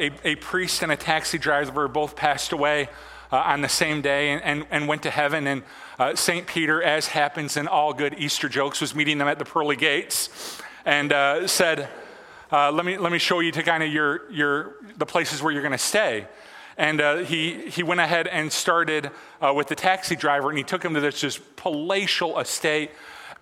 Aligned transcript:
A, 0.00 0.10
a 0.24 0.34
priest 0.36 0.82
and 0.82 0.92
a 0.92 0.96
taxi 0.96 1.38
driver 1.38 1.88
both 1.88 2.16
passed 2.16 2.52
away 2.52 2.88
uh, 3.32 3.36
on 3.36 3.60
the 3.62 3.68
same 3.68 4.02
day 4.02 4.30
and, 4.30 4.42
and, 4.42 4.66
and, 4.70 4.88
went 4.88 5.02
to 5.02 5.10
heaven. 5.10 5.46
And 5.46 5.62
uh, 5.98 6.14
St. 6.14 6.46
Peter, 6.46 6.82
as 6.82 7.08
happens 7.08 7.56
in 7.56 7.66
all 7.66 7.92
good 7.92 8.14
Easter 8.18 8.48
jokes, 8.48 8.80
was 8.80 8.94
meeting 8.94 9.18
them 9.18 9.28
at 9.28 9.38
the 9.38 9.44
pearly 9.44 9.76
gates 9.76 10.60
and 10.84 11.12
uh, 11.12 11.46
said, 11.46 11.88
uh, 12.52 12.70
let, 12.70 12.84
me, 12.84 12.98
let 12.98 13.10
me 13.10 13.18
show 13.18 13.40
you 13.40 13.50
to 13.52 13.62
kind 13.62 13.82
of 13.82 13.92
your, 13.92 14.30
your, 14.30 14.76
the 14.96 15.06
places 15.06 15.42
where 15.42 15.52
you're 15.52 15.62
going 15.62 15.72
to 15.72 15.78
stay. 15.78 16.26
And 16.76 17.00
uh, 17.00 17.16
he, 17.18 17.70
he 17.70 17.82
went 17.82 18.00
ahead 18.00 18.26
and 18.26 18.52
started 18.52 19.10
uh, 19.40 19.52
with 19.54 19.68
the 19.68 19.74
taxi 19.74 20.16
driver, 20.16 20.48
and 20.50 20.58
he 20.58 20.64
took 20.64 20.84
him 20.84 20.94
to 20.94 21.00
this 21.00 21.20
just 21.20 21.56
palatial 21.56 22.38
estate 22.38 22.90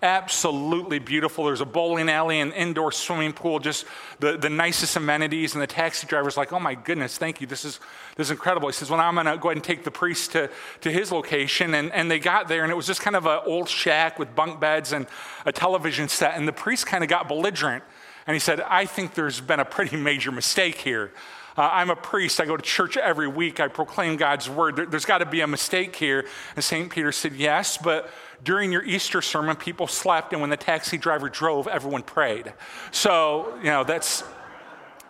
absolutely 0.03 0.99
beautiful. 0.99 1.45
There's 1.45 1.61
a 1.61 1.65
bowling 1.65 2.09
alley, 2.09 2.41
an 2.41 2.51
indoor 2.51 2.91
swimming 2.91 3.31
pool, 3.31 3.59
just 3.59 3.85
the, 4.19 4.37
the 4.37 4.49
nicest 4.49 4.97
amenities. 4.97 5.53
And 5.53 5.61
the 5.61 5.67
taxi 5.67 6.05
driver's 6.05 6.35
like, 6.35 6.51
oh 6.51 6.59
my 6.59 6.75
goodness, 6.75 7.17
thank 7.17 7.39
you. 7.39 7.47
This 7.47 7.63
is, 7.63 7.79
this 8.17 8.27
is 8.27 8.31
incredible. 8.31 8.67
He 8.67 8.73
says, 8.73 8.89
well, 8.89 8.99
now 8.99 9.07
I'm 9.07 9.15
going 9.15 9.25
to 9.25 9.37
go 9.37 9.47
ahead 9.47 9.57
and 9.57 9.63
take 9.63 9.85
the 9.85 9.91
priest 9.91 10.33
to, 10.33 10.51
to 10.81 10.91
his 10.91 11.11
location. 11.11 11.73
And, 11.73 11.91
and 11.93 12.11
they 12.11 12.19
got 12.19 12.49
there, 12.49 12.63
and 12.63 12.71
it 12.71 12.75
was 12.75 12.85
just 12.85 13.01
kind 13.01 13.15
of 13.15 13.25
an 13.25 13.39
old 13.45 13.69
shack 13.69 14.19
with 14.19 14.35
bunk 14.35 14.59
beds 14.59 14.91
and 14.91 15.07
a 15.45 15.53
television 15.53 16.09
set. 16.09 16.35
And 16.35 16.47
the 16.47 16.53
priest 16.53 16.85
kind 16.85 17.03
of 17.03 17.09
got 17.09 17.29
belligerent. 17.29 17.83
And 18.27 18.35
he 18.35 18.39
said, 18.39 18.61
I 18.61 18.85
think 18.85 19.13
there's 19.13 19.39
been 19.39 19.61
a 19.61 19.65
pretty 19.65 19.95
major 19.97 20.31
mistake 20.31 20.75
here. 20.75 21.11
Uh, 21.55 21.69
I'm 21.71 21.91
a 21.91 21.95
priest. 21.95 22.41
I 22.41 22.45
go 22.45 22.57
to 22.57 22.63
church 22.63 22.97
every 22.97 23.27
week. 23.27 23.59
I 23.59 23.67
proclaim 23.67 24.17
God's 24.17 24.49
word. 24.49 24.75
There, 24.75 24.87
has 24.87 25.05
got 25.05 25.19
to 25.19 25.25
be 25.25 25.41
a 25.41 25.47
mistake 25.47 25.95
here. 25.95 26.25
And 26.55 26.63
St. 26.63 26.89
Peter 26.89 27.11
said, 27.11 27.33
Yes, 27.33 27.77
but 27.77 28.09
during 28.43 28.71
your 28.71 28.83
Easter 28.83 29.21
sermon, 29.21 29.55
people 29.55 29.87
slept, 29.87 30.33
and 30.33 30.41
when 30.41 30.49
the 30.49 30.57
taxi 30.57 30.97
driver 30.97 31.29
drove, 31.29 31.67
everyone 31.67 32.03
prayed. 32.03 32.53
So, 32.91 33.57
you 33.59 33.65
know, 33.65 33.83
that's 33.83 34.23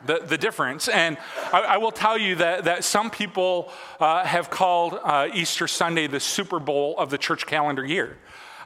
the, 0.05 0.19
the 0.19 0.37
difference. 0.37 0.87
And 0.87 1.17
I, 1.51 1.61
I 1.61 1.77
will 1.77 1.91
tell 1.91 2.17
you 2.17 2.35
that, 2.35 2.65
that 2.65 2.83
some 2.83 3.09
people 3.09 3.71
uh, 3.99 4.25
have 4.25 4.49
called 4.49 4.99
uh, 5.03 5.29
Easter 5.33 5.67
Sunday 5.67 6.07
the 6.07 6.19
Super 6.19 6.59
Bowl 6.59 6.95
of 6.97 7.09
the 7.09 7.17
church 7.17 7.45
calendar 7.45 7.85
year. 7.85 8.17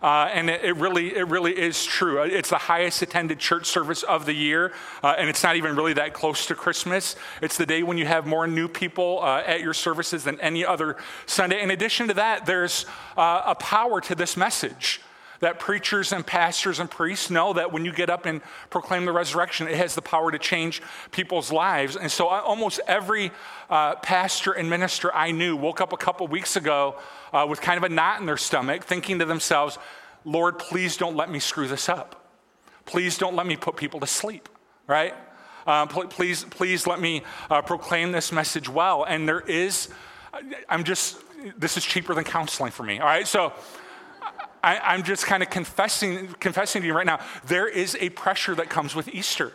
Uh, 0.02 0.30
and 0.34 0.50
it, 0.50 0.64
it, 0.64 0.76
really, 0.78 1.16
it 1.16 1.28
really 1.28 1.58
is 1.58 1.84
true. 1.84 2.22
It's 2.22 2.50
the 2.50 2.58
highest 2.58 3.02
attended 3.02 3.40
church 3.40 3.66
service 3.66 4.04
of 4.04 4.26
the 4.26 4.34
year, 4.34 4.74
uh, 5.04 5.16
and 5.18 5.30
it's 5.30 5.44
not 5.44 5.56
even 5.56 5.76
really 5.76 5.94
that 5.94 6.14
close 6.14 6.46
to 6.48 6.56
Christmas. 6.56 7.16
It's 7.42 7.58
the 7.58 7.66
day 7.66 7.84
when 7.84 7.98
you 7.98 8.06
have 8.06 8.26
more 8.26 8.48
new 8.48 8.68
people 8.68 9.20
uh, 9.22 9.42
at 9.46 9.62
your 9.62 9.74
services 9.74 10.24
than 10.24 10.40
any 10.40 10.66
other 10.66 10.98
Sunday. 11.26 11.62
In 11.62 11.72
addition 11.72 12.08
to 12.10 12.14
that, 12.16 12.46
there's 12.46 12.86
uh, 13.18 13.44
a 13.46 13.56
power 13.56 14.02
to 14.02 14.16
this 14.16 14.38
message 14.38 15.02
that 15.40 15.60
preachers 15.60 16.12
and 16.12 16.26
pastors 16.26 16.80
and 16.80 16.90
priests 16.90 17.30
know 17.30 17.54
that 17.54 17.72
when 17.72 17.86
you 17.86 17.92
get 17.92 18.10
up 18.10 18.26
and 18.26 18.42
proclaim 18.70 19.06
the 19.06 19.12
resurrection, 19.12 19.68
it 19.68 19.76
has 19.76 19.96
the 19.96 20.02
power 20.02 20.32
to 20.32 20.40
change 20.40 20.82
people's 21.12 21.52
lives. 21.52 21.96
And 21.96 22.12
so 22.12 22.28
almost 22.28 22.80
every 22.88 23.32
uh, 23.70 23.96
pastor 23.96 24.54
and 24.54 24.70
minister 24.70 25.14
I 25.14 25.32
knew 25.32 25.56
woke 25.56 25.82
up 25.82 25.94
a 25.94 25.98
couple 25.98 26.28
weeks 26.28 26.56
ago 26.56 26.96
uh, 27.34 27.46
with 27.50 27.62
kind 27.62 27.78
of 27.78 27.84
a 27.84 27.94
knot 27.94 28.20
in 28.20 28.26
their 28.26 28.38
stomach, 28.38 28.84
thinking 28.84 29.20
to 29.20 29.26
themselves, 29.26 29.78
Lord, 30.26 30.60
please 30.60 30.98
don't 30.98 31.16
let 31.16 31.30
me 31.30 31.40
screw 31.40 31.68
this 31.68 31.90
up. 31.90 32.30
Please 32.86 33.18
don't 33.18 33.36
let 33.36 33.46
me 33.46 33.56
put 33.56 33.76
people 33.76 34.00
to 34.00 34.08
sleep, 34.08 34.50
right? 34.88 35.14
Uh, 35.66 35.86
please, 35.86 36.46
please 36.46 36.88
let 36.88 37.00
me 37.02 37.24
uh, 37.50 37.62
proclaim 37.62 38.14
this 38.14 38.32
message 38.32 38.70
well. 38.70 39.04
And 39.04 39.28
there 39.28 39.42
is, 39.42 39.90
I'm 40.70 40.86
just, 40.86 41.18
this 41.58 41.76
is 41.76 41.84
cheaper 41.84 42.14
than 42.14 42.24
counseling 42.24 42.72
for 42.72 42.84
me, 42.84 43.00
all 43.00 43.06
right? 43.06 43.28
So, 43.28 43.54
I, 44.64 44.96
am 44.96 45.04
just 45.04 45.26
kind 45.26 45.44
of 45.44 45.50
confessing, 45.50 46.28
confessing 46.40 46.82
to 46.82 46.88
you 46.88 46.94
right 46.94 47.06
now, 47.06 47.20
there 47.46 47.68
is 47.68 47.96
a 48.00 48.10
pressure 48.10 48.56
that 48.56 48.70
comes 48.70 48.96
with 48.96 49.08
Easter. 49.10 49.54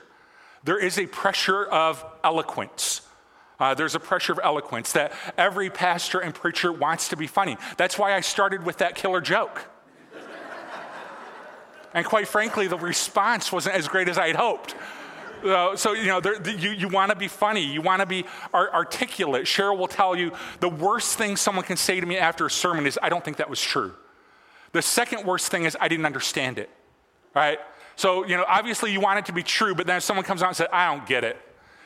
There 0.64 0.78
is 0.78 0.98
a 0.98 1.06
pressure 1.06 1.64
of 1.64 2.04
eloquence. 2.22 3.02
Uh, 3.58 3.74
there's 3.74 3.94
a 3.94 4.00
pressure 4.00 4.32
of 4.32 4.40
eloquence 4.42 4.92
that 4.92 5.12
every 5.36 5.70
pastor 5.70 6.20
and 6.20 6.34
preacher 6.34 6.72
wants 6.72 7.08
to 7.08 7.16
be 7.16 7.26
funny. 7.26 7.56
That's 7.76 7.98
why 7.98 8.14
I 8.14 8.20
started 8.20 8.64
with 8.64 8.78
that 8.78 8.94
killer 8.94 9.20
joke. 9.20 9.68
and 11.94 12.04
quite 12.04 12.28
frankly, 12.28 12.66
the 12.66 12.78
response 12.78 13.52
wasn't 13.52 13.76
as 13.76 13.88
great 13.88 14.08
as 14.08 14.18
I 14.18 14.28
had 14.28 14.36
hoped. 14.36 14.74
Uh, 15.44 15.76
so, 15.76 15.92
you 15.92 16.06
know, 16.06 16.20
there, 16.20 16.40
you, 16.48 16.70
you 16.70 16.88
want 16.88 17.10
to 17.10 17.16
be 17.16 17.28
funny. 17.28 17.64
You 17.64 17.82
want 17.82 18.00
to 18.00 18.06
be 18.06 18.24
articulate. 18.54 19.44
Cheryl 19.44 19.76
will 19.76 19.88
tell 19.88 20.16
you 20.16 20.32
the 20.60 20.68
worst 20.68 21.18
thing 21.18 21.36
someone 21.36 21.64
can 21.64 21.76
say 21.76 22.00
to 22.00 22.06
me 22.06 22.16
after 22.16 22.46
a 22.46 22.50
sermon 22.50 22.86
is, 22.86 22.98
I 23.02 23.08
don't 23.08 23.24
think 23.24 23.38
that 23.38 23.50
was 23.50 23.60
true. 23.60 23.94
The 24.72 24.82
second 24.82 25.24
worst 25.24 25.50
thing 25.50 25.64
is 25.64 25.76
I 25.80 25.88
didn't 25.88 26.06
understand 26.06 26.58
it, 26.58 26.70
right? 27.34 27.58
So, 27.96 28.26
you 28.26 28.36
know, 28.36 28.44
obviously 28.48 28.92
you 28.92 29.00
want 29.00 29.18
it 29.18 29.26
to 29.26 29.32
be 29.32 29.42
true, 29.42 29.74
but 29.74 29.86
then 29.86 29.98
if 29.98 30.02
someone 30.02 30.24
comes 30.24 30.42
out 30.42 30.48
and 30.48 30.56
says, 30.56 30.68
I 30.72 30.94
don't 30.94 31.06
get 31.06 31.24
it, 31.24 31.36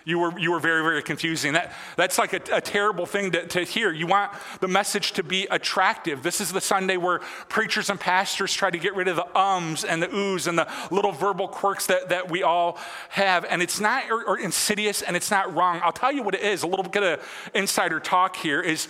you 0.04 0.20
were, 0.20 0.38
you 0.38 0.52
were 0.52 0.60
very, 0.60 0.82
very 0.82 1.02
confusing. 1.02 1.54
That, 1.54 1.72
that's 1.97 2.16
like 2.16 2.32
a, 2.32 2.41
a 2.56 2.60
terrible 2.60 3.06
thing 3.06 3.32
to, 3.32 3.44
to 3.48 3.64
hear. 3.64 3.92
You 3.92 4.06
want 4.06 4.30
the 4.60 4.69
message 4.69 5.12
to 5.14 5.24
be 5.24 5.48
attractive. 5.50 6.22
This 6.22 6.41
is 6.41 6.52
the 6.52 6.60
Sunday 6.60 6.97
where 6.97 7.19
preachers 7.48 7.91
and 7.91 7.98
pastors 7.98 8.54
try 8.54 8.70
to 8.70 8.78
get 8.78 8.94
rid 8.94 9.08
of 9.08 9.16
the 9.16 9.36
ums 9.36 9.82
and 9.82 10.00
the 10.00 10.06
oohs 10.06 10.47
and 10.47 10.56
the 10.56 10.68
little 10.92 11.10
verbal 11.10 11.48
quirks 11.48 11.86
that, 11.86 12.10
that 12.10 12.30
we 12.30 12.44
all 12.44 12.78
have. 13.08 13.44
And 13.47 13.60
it's 13.60 13.80
not 13.80 14.08
or, 14.08 14.24
or 14.24 14.38
insidious 14.38 15.03
and 15.03 15.16
it's 15.16 15.32
not 15.32 15.53
wrong. 15.53 15.80
I'll 15.82 15.91
tell 15.91 16.12
you 16.12 16.22
what 16.22 16.36
it 16.36 16.42
is. 16.42 16.62
A 16.62 16.68
little 16.68 16.84
bit 16.84 17.03
of 17.03 17.50
insider 17.53 17.98
talk 17.98 18.36
here 18.36 18.60
is 18.60 18.86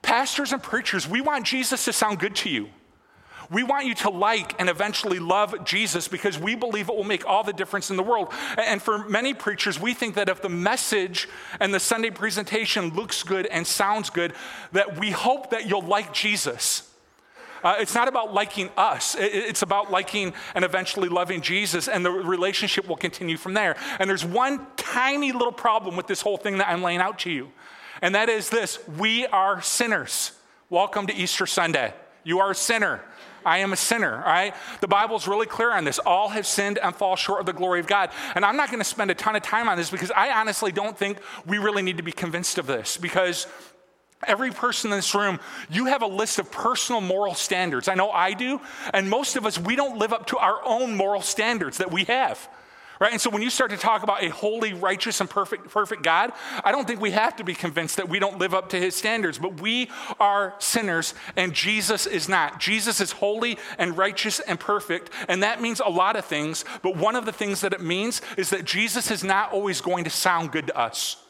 pastors 0.00 0.54
and 0.54 0.62
preachers, 0.62 1.06
we 1.06 1.20
want 1.20 1.44
Jesus 1.44 1.84
to 1.84 1.92
sound 1.92 2.18
good 2.18 2.34
to 2.36 2.48
you. 2.48 2.70
We 3.50 3.62
want 3.62 3.86
you 3.86 3.94
to 3.96 4.10
like 4.10 4.58
and 4.60 4.68
eventually 4.68 5.18
love 5.18 5.64
Jesus 5.64 6.08
because 6.08 6.38
we 6.38 6.54
believe 6.54 6.88
it 6.88 6.96
will 6.96 7.04
make 7.04 7.26
all 7.26 7.44
the 7.44 7.52
difference 7.52 7.90
in 7.90 7.96
the 7.96 8.02
world. 8.02 8.32
And 8.56 8.80
for 8.80 8.98
many 9.08 9.34
preachers, 9.34 9.78
we 9.78 9.94
think 9.94 10.14
that 10.14 10.28
if 10.28 10.42
the 10.42 10.48
message 10.48 11.28
and 11.60 11.72
the 11.72 11.80
Sunday 11.80 12.10
presentation 12.10 12.94
looks 12.94 13.22
good 13.22 13.46
and 13.46 13.66
sounds 13.66 14.10
good, 14.10 14.32
that 14.72 14.98
we 14.98 15.10
hope 15.10 15.50
that 15.50 15.66
you'll 15.66 15.82
like 15.82 16.12
Jesus. 16.12 16.90
Uh, 17.62 17.76
it's 17.78 17.94
not 17.94 18.08
about 18.08 18.34
liking 18.34 18.68
us. 18.76 19.16
It's 19.18 19.62
about 19.62 19.90
liking 19.90 20.34
and 20.54 20.66
eventually 20.66 21.08
loving 21.08 21.40
Jesus, 21.40 21.88
and 21.88 22.04
the 22.04 22.10
relationship 22.10 22.86
will 22.86 22.96
continue 22.96 23.38
from 23.38 23.54
there. 23.54 23.74
And 23.98 24.08
there's 24.08 24.24
one 24.24 24.66
tiny 24.76 25.32
little 25.32 25.52
problem 25.52 25.96
with 25.96 26.06
this 26.06 26.20
whole 26.20 26.36
thing 26.36 26.58
that 26.58 26.68
I'm 26.68 26.82
laying 26.82 27.00
out 27.00 27.20
to 27.20 27.30
you, 27.30 27.52
and 28.02 28.14
that 28.14 28.28
is 28.28 28.50
this 28.50 28.78
we 28.86 29.24
are 29.26 29.62
sinners. 29.62 30.32
Welcome 30.68 31.06
to 31.06 31.14
Easter 31.14 31.46
Sunday. 31.46 31.94
You 32.22 32.40
are 32.40 32.50
a 32.50 32.54
sinner. 32.54 33.02
I 33.44 33.58
am 33.58 33.72
a 33.72 33.76
sinner, 33.76 34.16
all 34.16 34.32
right? 34.32 34.54
The 34.80 34.88
Bible's 34.88 35.28
really 35.28 35.46
clear 35.46 35.70
on 35.72 35.84
this. 35.84 35.98
All 35.98 36.28
have 36.30 36.46
sinned 36.46 36.78
and 36.78 36.94
fall 36.94 37.16
short 37.16 37.40
of 37.40 37.46
the 37.46 37.52
glory 37.52 37.80
of 37.80 37.86
God. 37.86 38.10
And 38.34 38.44
I'm 38.44 38.56
not 38.56 38.68
going 38.68 38.80
to 38.80 38.84
spend 38.84 39.10
a 39.10 39.14
ton 39.14 39.36
of 39.36 39.42
time 39.42 39.68
on 39.68 39.76
this 39.76 39.90
because 39.90 40.10
I 40.10 40.30
honestly 40.30 40.72
don't 40.72 40.96
think 40.96 41.18
we 41.46 41.58
really 41.58 41.82
need 41.82 41.96
to 41.96 42.02
be 42.02 42.12
convinced 42.12 42.58
of 42.58 42.66
this 42.66 42.96
because 42.96 43.46
Every 44.26 44.50
person 44.50 44.90
in 44.90 44.98
this 44.98 45.14
room, 45.14 45.38
you 45.70 45.86
have 45.86 46.02
a 46.02 46.06
list 46.06 46.38
of 46.38 46.50
personal 46.50 47.00
moral 47.00 47.34
standards. 47.34 47.88
I 47.88 47.94
know 47.94 48.10
I 48.10 48.32
do. 48.32 48.60
And 48.92 49.10
most 49.10 49.36
of 49.36 49.44
us, 49.44 49.58
we 49.58 49.76
don't 49.76 49.98
live 49.98 50.12
up 50.12 50.28
to 50.28 50.38
our 50.38 50.60
own 50.64 50.96
moral 50.96 51.20
standards 51.20 51.78
that 51.78 51.92
we 51.92 52.04
have. 52.04 52.48
Right? 53.00 53.12
And 53.12 53.20
so 53.20 53.28
when 53.30 53.42
you 53.42 53.50
start 53.50 53.70
to 53.72 53.76
talk 53.76 54.02
about 54.02 54.22
a 54.22 54.28
holy, 54.28 54.72
righteous, 54.72 55.20
and 55.20 55.28
perfect, 55.28 55.68
perfect 55.70 56.02
God, 56.02 56.32
I 56.64 56.70
don't 56.70 56.86
think 56.86 57.00
we 57.00 57.10
have 57.10 57.36
to 57.36 57.44
be 57.44 57.54
convinced 57.54 57.96
that 57.96 58.08
we 58.08 58.18
don't 58.18 58.38
live 58.38 58.54
up 58.54 58.68
to 58.70 58.78
his 58.78 58.94
standards, 58.94 59.38
but 59.38 59.60
we 59.60 59.90
are 60.20 60.54
sinners 60.58 61.14
and 61.36 61.52
Jesus 61.52 62.06
is 62.06 62.28
not. 62.28 62.60
Jesus 62.60 63.00
is 63.00 63.12
holy 63.12 63.58
and 63.78 63.96
righteous 63.96 64.38
and 64.40 64.60
perfect, 64.60 65.10
and 65.28 65.42
that 65.42 65.60
means 65.60 65.80
a 65.80 65.88
lot 65.88 66.16
of 66.16 66.24
things, 66.24 66.64
but 66.82 66.96
one 66.96 67.16
of 67.16 67.24
the 67.26 67.32
things 67.32 67.60
that 67.62 67.72
it 67.72 67.80
means 67.80 68.22
is 68.36 68.50
that 68.50 68.64
Jesus 68.64 69.10
is 69.10 69.24
not 69.24 69.52
always 69.52 69.80
going 69.80 70.04
to 70.04 70.10
sound 70.10 70.52
good 70.52 70.68
to 70.68 70.78
us. 70.78 71.23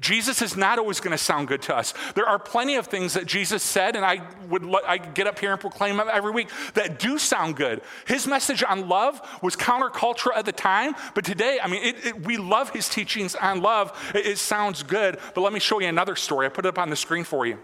Jesus 0.00 0.42
is 0.42 0.56
not 0.56 0.78
always 0.78 1.00
going 1.00 1.10
to 1.10 1.22
sound 1.22 1.48
good 1.48 1.60
to 1.62 1.76
us. 1.76 1.92
There 2.14 2.28
are 2.28 2.38
plenty 2.38 2.76
of 2.76 2.86
things 2.86 3.14
that 3.14 3.26
Jesus 3.26 3.64
said, 3.64 3.96
and 3.96 4.04
I 4.04 4.22
would 4.48 4.62
I 4.86 4.98
get 4.98 5.26
up 5.26 5.38
here 5.38 5.50
and 5.50 5.60
proclaim 5.60 5.96
them 5.96 6.08
every 6.12 6.30
week 6.30 6.48
that 6.74 7.00
do 7.00 7.18
sound 7.18 7.56
good. 7.56 7.82
His 8.06 8.26
message 8.26 8.62
on 8.62 8.88
love 8.88 9.20
was 9.42 9.56
countercultural 9.56 10.36
at 10.36 10.44
the 10.44 10.52
time, 10.52 10.94
but 11.14 11.24
today, 11.24 11.58
I 11.60 11.66
mean, 11.66 11.82
it, 11.82 12.06
it, 12.06 12.26
we 12.26 12.36
love 12.36 12.70
his 12.70 12.88
teachings 12.88 13.34
on 13.34 13.60
love. 13.60 13.92
It, 14.14 14.26
it 14.26 14.38
sounds 14.38 14.84
good, 14.84 15.18
but 15.34 15.40
let 15.40 15.52
me 15.52 15.58
show 15.60 15.80
you 15.80 15.88
another 15.88 16.14
story. 16.14 16.46
I 16.46 16.50
put 16.50 16.64
it 16.64 16.68
up 16.68 16.78
on 16.78 16.90
the 16.90 16.96
screen 16.96 17.24
for 17.24 17.44
you. 17.44 17.58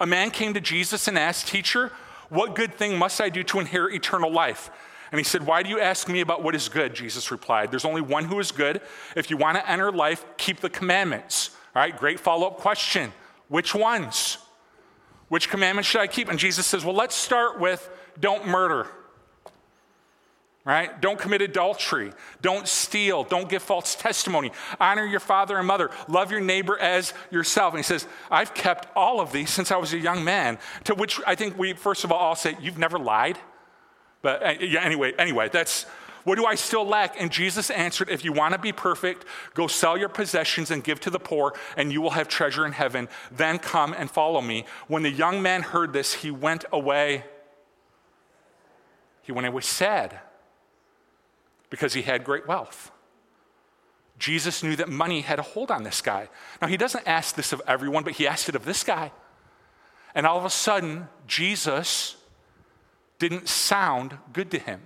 A 0.00 0.06
man 0.06 0.30
came 0.30 0.54
to 0.54 0.60
Jesus 0.60 1.06
and 1.06 1.18
asked, 1.18 1.48
"Teacher, 1.48 1.92
what 2.30 2.54
good 2.54 2.74
thing 2.74 2.96
must 2.96 3.20
I 3.20 3.28
do 3.28 3.42
to 3.44 3.60
inherit 3.60 3.94
eternal 3.94 4.32
life?" 4.32 4.70
And 5.12 5.18
he 5.18 5.24
said, 5.24 5.46
Why 5.46 5.62
do 5.62 5.68
you 5.68 5.80
ask 5.80 6.08
me 6.08 6.20
about 6.20 6.42
what 6.42 6.54
is 6.54 6.68
good? 6.68 6.94
Jesus 6.94 7.30
replied, 7.30 7.70
There's 7.70 7.84
only 7.84 8.00
one 8.00 8.24
who 8.24 8.38
is 8.40 8.52
good. 8.52 8.80
If 9.14 9.30
you 9.30 9.36
want 9.36 9.58
to 9.58 9.70
enter 9.70 9.92
life, 9.92 10.24
keep 10.36 10.60
the 10.60 10.70
commandments. 10.70 11.50
All 11.74 11.82
right, 11.82 11.96
great 11.96 12.20
follow 12.20 12.46
up 12.46 12.58
question. 12.58 13.12
Which 13.48 13.74
ones? 13.74 14.38
Which 15.28 15.48
commandments 15.48 15.88
should 15.88 16.00
I 16.00 16.06
keep? 16.06 16.28
And 16.28 16.38
Jesus 16.38 16.66
says, 16.66 16.84
Well, 16.84 16.94
let's 16.94 17.14
start 17.14 17.60
with 17.60 17.88
don't 18.18 18.46
murder. 18.46 18.86
Right? 20.64 21.00
Don't 21.00 21.16
commit 21.16 21.42
adultery. 21.42 22.12
Don't 22.42 22.66
steal. 22.66 23.22
Don't 23.22 23.48
give 23.48 23.62
false 23.62 23.94
testimony. 23.94 24.50
Honor 24.80 25.04
your 25.04 25.20
father 25.20 25.58
and 25.58 25.66
mother. 25.66 25.92
Love 26.08 26.32
your 26.32 26.40
neighbor 26.40 26.76
as 26.76 27.14
yourself. 27.30 27.72
And 27.72 27.78
he 27.78 27.84
says, 27.84 28.04
I've 28.32 28.52
kept 28.52 28.88
all 28.96 29.20
of 29.20 29.30
these 29.30 29.50
since 29.50 29.70
I 29.70 29.76
was 29.76 29.92
a 29.92 29.98
young 29.98 30.24
man. 30.24 30.58
To 30.84 30.96
which 30.96 31.20
I 31.24 31.36
think 31.36 31.56
we, 31.56 31.74
first 31.74 32.02
of 32.02 32.10
all, 32.10 32.18
all 32.18 32.34
say, 32.34 32.56
You've 32.60 32.78
never 32.78 32.98
lied? 32.98 33.38
But 34.26 34.42
uh, 34.44 34.54
yeah, 34.60 34.80
anyway, 34.80 35.12
anyway, 35.20 35.48
that's 35.52 35.84
What 36.24 36.34
do 36.34 36.46
I 36.46 36.56
still 36.56 36.84
lack? 36.84 37.20
And 37.20 37.30
Jesus 37.30 37.70
answered, 37.70 38.08
If 38.10 38.24
you 38.24 38.32
want 38.32 38.54
to 38.54 38.58
be 38.58 38.72
perfect, 38.72 39.24
go 39.54 39.68
sell 39.68 39.96
your 39.96 40.08
possessions 40.08 40.72
and 40.72 40.82
give 40.82 40.98
to 41.02 41.10
the 41.10 41.20
poor, 41.20 41.54
and 41.76 41.92
you 41.92 42.02
will 42.02 42.10
have 42.10 42.26
treasure 42.26 42.66
in 42.66 42.72
heaven. 42.72 43.08
Then 43.30 43.60
come 43.60 43.94
and 43.96 44.10
follow 44.10 44.40
me. 44.40 44.64
When 44.88 45.04
the 45.04 45.12
young 45.12 45.42
man 45.42 45.62
heard 45.62 45.92
this, 45.92 46.12
he 46.12 46.32
went 46.32 46.64
away. 46.72 47.24
He 49.22 49.30
went 49.30 49.46
away 49.46 49.60
sad 49.60 50.18
because 51.70 51.94
he 51.94 52.02
had 52.02 52.24
great 52.24 52.48
wealth. 52.48 52.90
Jesus 54.18 54.64
knew 54.64 54.74
that 54.74 54.88
money 54.88 55.20
had 55.20 55.38
a 55.38 55.42
hold 55.42 55.70
on 55.70 55.84
this 55.84 56.02
guy. 56.02 56.28
Now, 56.60 56.66
he 56.66 56.76
doesn't 56.76 57.06
ask 57.06 57.36
this 57.36 57.52
of 57.52 57.62
everyone, 57.68 58.02
but 58.02 58.14
he 58.14 58.26
asked 58.26 58.48
it 58.48 58.56
of 58.56 58.64
this 58.64 58.82
guy. 58.82 59.12
And 60.16 60.26
all 60.26 60.36
of 60.36 60.44
a 60.44 60.50
sudden, 60.50 61.06
Jesus 61.28 62.16
didn't 63.18 63.48
sound 63.48 64.16
good 64.32 64.50
to 64.50 64.58
him. 64.58 64.82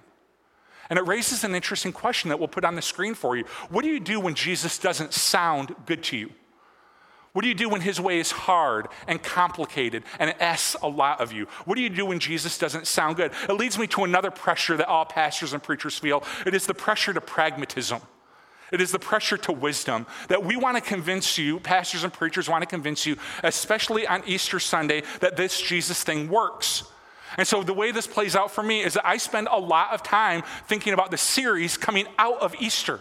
And 0.88 0.98
it 0.98 1.06
raises 1.06 1.44
an 1.44 1.54
interesting 1.54 1.92
question 1.92 2.30
that 2.30 2.38
we'll 2.38 2.48
put 2.48 2.64
on 2.64 2.74
the 2.74 2.82
screen 2.82 3.14
for 3.14 3.36
you. 3.36 3.44
What 3.68 3.82
do 3.82 3.88
you 3.88 4.00
do 4.00 4.18
when 4.18 4.34
Jesus 4.34 4.78
doesn't 4.78 5.14
sound 5.14 5.74
good 5.86 6.02
to 6.04 6.16
you? 6.16 6.30
What 7.32 7.42
do 7.42 7.48
you 7.48 7.54
do 7.54 7.68
when 7.68 7.80
his 7.80 8.00
way 8.00 8.18
is 8.18 8.32
hard 8.32 8.88
and 9.06 9.22
complicated 9.22 10.02
and 10.18 10.34
asks 10.40 10.74
a 10.82 10.88
lot 10.88 11.20
of 11.20 11.32
you? 11.32 11.46
What 11.64 11.76
do 11.76 11.82
you 11.82 11.88
do 11.88 12.04
when 12.04 12.18
Jesus 12.18 12.58
doesn't 12.58 12.88
sound 12.88 13.16
good? 13.16 13.32
It 13.48 13.52
leads 13.52 13.78
me 13.78 13.86
to 13.88 14.02
another 14.02 14.32
pressure 14.32 14.76
that 14.76 14.88
all 14.88 15.04
pastors 15.04 15.52
and 15.52 15.62
preachers 15.62 15.96
feel. 15.96 16.24
It 16.44 16.54
is 16.54 16.66
the 16.66 16.74
pressure 16.74 17.12
to 17.12 17.20
pragmatism. 17.20 18.00
It 18.72 18.80
is 18.80 18.90
the 18.90 18.98
pressure 18.98 19.36
to 19.38 19.52
wisdom 19.52 20.06
that 20.28 20.44
we 20.44 20.56
want 20.56 20.76
to 20.76 20.80
convince 20.80 21.38
you, 21.38 21.60
pastors 21.60 22.02
and 22.02 22.12
preachers 22.12 22.48
want 22.48 22.62
to 22.62 22.68
convince 22.68 23.06
you, 23.06 23.16
especially 23.44 24.08
on 24.08 24.22
Easter 24.26 24.58
Sunday, 24.58 25.02
that 25.20 25.36
this 25.36 25.60
Jesus 25.60 26.02
thing 26.02 26.28
works. 26.28 26.84
And 27.36 27.46
so 27.46 27.62
the 27.62 27.74
way 27.74 27.92
this 27.92 28.06
plays 28.06 28.34
out 28.34 28.50
for 28.50 28.62
me 28.62 28.82
is 28.82 28.94
that 28.94 29.06
I 29.06 29.16
spend 29.16 29.48
a 29.50 29.58
lot 29.58 29.92
of 29.92 30.02
time 30.02 30.42
thinking 30.66 30.92
about 30.92 31.10
the 31.10 31.18
series 31.18 31.76
coming 31.76 32.06
out 32.18 32.40
of 32.40 32.54
Easter. 32.60 33.00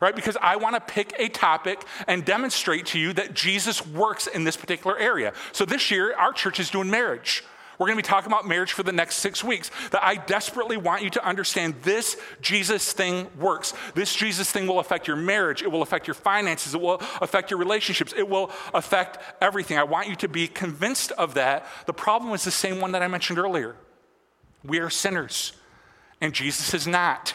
Right? 0.00 0.14
Because 0.14 0.36
I 0.40 0.56
want 0.56 0.74
to 0.74 0.80
pick 0.80 1.14
a 1.18 1.28
topic 1.28 1.82
and 2.06 2.24
demonstrate 2.24 2.86
to 2.86 2.98
you 2.98 3.12
that 3.14 3.32
Jesus 3.32 3.86
works 3.86 4.26
in 4.26 4.44
this 4.44 4.56
particular 4.56 4.98
area. 4.98 5.32
So 5.52 5.64
this 5.64 5.90
year, 5.90 6.14
our 6.16 6.32
church 6.32 6.60
is 6.60 6.68
doing 6.68 6.90
marriage. 6.90 7.44
We're 7.78 7.86
going 7.86 7.96
to 7.96 8.02
be 8.02 8.08
talking 8.08 8.30
about 8.30 8.46
marriage 8.46 8.72
for 8.72 8.82
the 8.82 8.92
next 8.92 9.16
six 9.16 9.42
weeks. 9.42 9.70
That 9.90 10.04
I 10.04 10.16
desperately 10.16 10.76
want 10.76 11.02
you 11.02 11.10
to 11.10 11.24
understand 11.24 11.74
this 11.82 12.16
Jesus 12.40 12.92
thing 12.92 13.28
works. 13.38 13.74
This 13.94 14.14
Jesus 14.14 14.50
thing 14.50 14.66
will 14.66 14.78
affect 14.78 15.08
your 15.08 15.16
marriage, 15.16 15.62
it 15.62 15.70
will 15.70 15.82
affect 15.82 16.06
your 16.06 16.14
finances, 16.14 16.74
it 16.74 16.80
will 16.80 17.00
affect 17.20 17.50
your 17.50 17.58
relationships, 17.58 18.14
it 18.16 18.28
will 18.28 18.50
affect 18.72 19.18
everything. 19.40 19.78
I 19.78 19.84
want 19.84 20.08
you 20.08 20.16
to 20.16 20.28
be 20.28 20.46
convinced 20.46 21.12
of 21.12 21.34
that. 21.34 21.66
The 21.86 21.92
problem 21.92 22.32
is 22.32 22.44
the 22.44 22.50
same 22.50 22.80
one 22.80 22.92
that 22.92 23.02
I 23.02 23.08
mentioned 23.08 23.38
earlier. 23.38 23.76
We 24.62 24.78
are 24.78 24.90
sinners, 24.90 25.52
and 26.20 26.32
Jesus 26.32 26.72
is 26.74 26.86
not. 26.86 27.34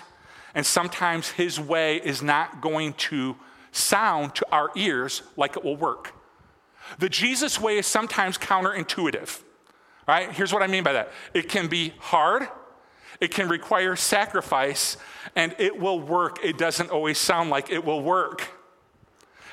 And 0.56 0.66
sometimes 0.66 1.30
his 1.30 1.60
way 1.60 1.98
is 1.98 2.24
not 2.24 2.62
going 2.62 2.94
to 2.94 3.36
sound 3.72 4.34
to 4.36 4.48
our 4.52 4.72
ears 4.76 5.22
like 5.38 5.56
it 5.56 5.64
will 5.64 5.78
work. 5.78 6.14
The 6.98 7.10
Jesus 7.10 7.62
way 7.62 7.78
is 7.78 7.86
sometimes 7.86 8.38
counterintuitive 8.38 9.44
right? 10.10 10.32
Here's 10.32 10.52
what 10.52 10.64
I 10.64 10.68
mean 10.68 10.84
by 10.84 10.94
that 10.94 11.12
it 11.36 11.50
can 11.50 11.68
be 11.68 11.94
hard, 12.00 12.48
it 13.22 13.32
can 13.32 13.48
require 13.48 13.96
sacrifice, 13.96 14.98
and 15.36 15.56
it 15.60 15.80
will 15.80 16.00
work. 16.00 16.44
It 16.44 16.58
doesn't 16.58 16.90
always 16.90 17.20
sound 17.20 17.52
like 17.52 17.70
it 17.70 17.86
will 17.86 18.02
work. 18.02 18.48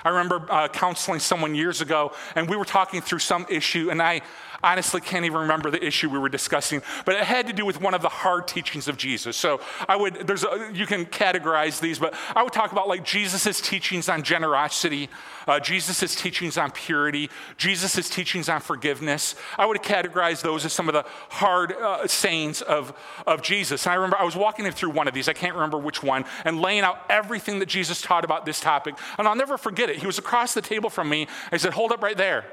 I 0.02 0.08
remember 0.10 0.46
uh, 0.50 0.68
counseling 0.68 1.20
someone 1.20 1.54
years 1.54 1.82
ago, 1.82 2.12
and 2.34 2.48
we 2.48 2.56
were 2.56 2.64
talking 2.64 3.02
through 3.02 3.18
some 3.18 3.44
issue, 3.50 3.90
and 3.90 4.00
I 4.00 4.22
honestly 4.62 5.00
can't 5.00 5.24
even 5.24 5.40
remember 5.40 5.70
the 5.70 5.84
issue 5.84 6.08
we 6.08 6.18
were 6.18 6.28
discussing, 6.28 6.82
but 7.04 7.14
it 7.14 7.24
had 7.24 7.46
to 7.46 7.52
do 7.52 7.64
with 7.64 7.80
one 7.80 7.94
of 7.94 8.02
the 8.02 8.08
hard 8.08 8.48
teachings 8.48 8.88
of 8.88 8.96
Jesus. 8.96 9.36
So 9.36 9.60
I 9.88 9.96
would, 9.96 10.26
there's, 10.26 10.44
a, 10.44 10.70
you 10.72 10.86
can 10.86 11.06
categorize 11.06 11.80
these, 11.80 11.98
but 11.98 12.14
I 12.34 12.42
would 12.42 12.52
talk 12.52 12.72
about 12.72 12.88
like 12.88 13.04
Jesus's 13.04 13.60
teachings 13.60 14.08
on 14.08 14.22
generosity, 14.22 15.08
uh, 15.46 15.60
Jesus' 15.60 16.14
teachings 16.14 16.58
on 16.58 16.70
purity, 16.70 17.30
Jesus's 17.56 18.10
teachings 18.10 18.48
on 18.48 18.60
forgiveness. 18.60 19.34
I 19.58 19.66
would 19.66 19.78
categorize 19.78 20.42
those 20.42 20.64
as 20.64 20.72
some 20.72 20.88
of 20.88 20.94
the 20.94 21.04
hard 21.28 21.72
uh, 21.72 22.06
sayings 22.06 22.62
of, 22.62 22.92
of 23.26 23.42
Jesus. 23.42 23.86
And 23.86 23.92
I 23.92 23.96
remember 23.96 24.18
I 24.18 24.24
was 24.24 24.36
walking 24.36 24.64
him 24.64 24.72
through 24.72 24.90
one 24.90 25.08
of 25.08 25.14
these, 25.14 25.28
I 25.28 25.32
can't 25.32 25.54
remember 25.54 25.78
which 25.78 26.02
one, 26.02 26.24
and 26.44 26.60
laying 26.60 26.80
out 26.80 26.98
everything 27.08 27.58
that 27.60 27.66
Jesus 27.66 28.00
taught 28.02 28.24
about 28.24 28.46
this 28.46 28.60
topic. 28.60 28.96
And 29.18 29.28
I'll 29.28 29.36
never 29.36 29.56
forget 29.58 29.90
it. 29.90 29.96
He 29.96 30.06
was 30.06 30.18
across 30.18 30.54
the 30.54 30.62
table 30.62 30.90
from 30.90 31.08
me. 31.08 31.28
I 31.52 31.56
said, 31.56 31.72
Hold 31.72 31.92
up 31.92 32.02
right 32.02 32.16
there. 32.16 32.44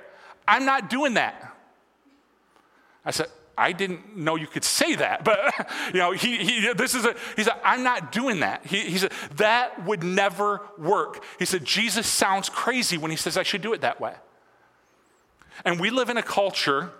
I'm 0.47 0.65
not 0.65 0.89
doing 0.89 1.13
that. 1.15 1.52
I 3.05 3.11
said, 3.11 3.27
I 3.57 3.71
didn't 3.71 4.17
know 4.17 4.35
you 4.35 4.47
could 4.47 4.63
say 4.63 4.95
that, 4.95 5.23
but 5.23 5.53
you 5.93 5.99
know, 5.99 6.11
he, 6.11 6.37
he 6.37 6.73
this 6.73 6.95
is 6.95 7.05
a, 7.05 7.15
he 7.35 7.43
said, 7.43 7.53
I'm 7.63 7.83
not 7.83 8.11
doing 8.11 8.39
that. 8.39 8.65
He, 8.65 8.81
he 8.81 8.97
said, 8.97 9.11
that 9.35 9.85
would 9.85 10.03
never 10.03 10.61
work. 10.77 11.23
He 11.37 11.45
said, 11.45 11.63
Jesus 11.63 12.07
sounds 12.07 12.49
crazy 12.49 12.97
when 12.97 13.11
he 13.11 13.17
says 13.17 13.37
I 13.37 13.43
should 13.43 13.61
do 13.61 13.73
it 13.73 13.81
that 13.81 14.01
way. 14.01 14.15
And 15.63 15.79
we 15.79 15.91
live 15.91 16.09
in 16.09 16.17
a 16.17 16.23
culture 16.23 16.91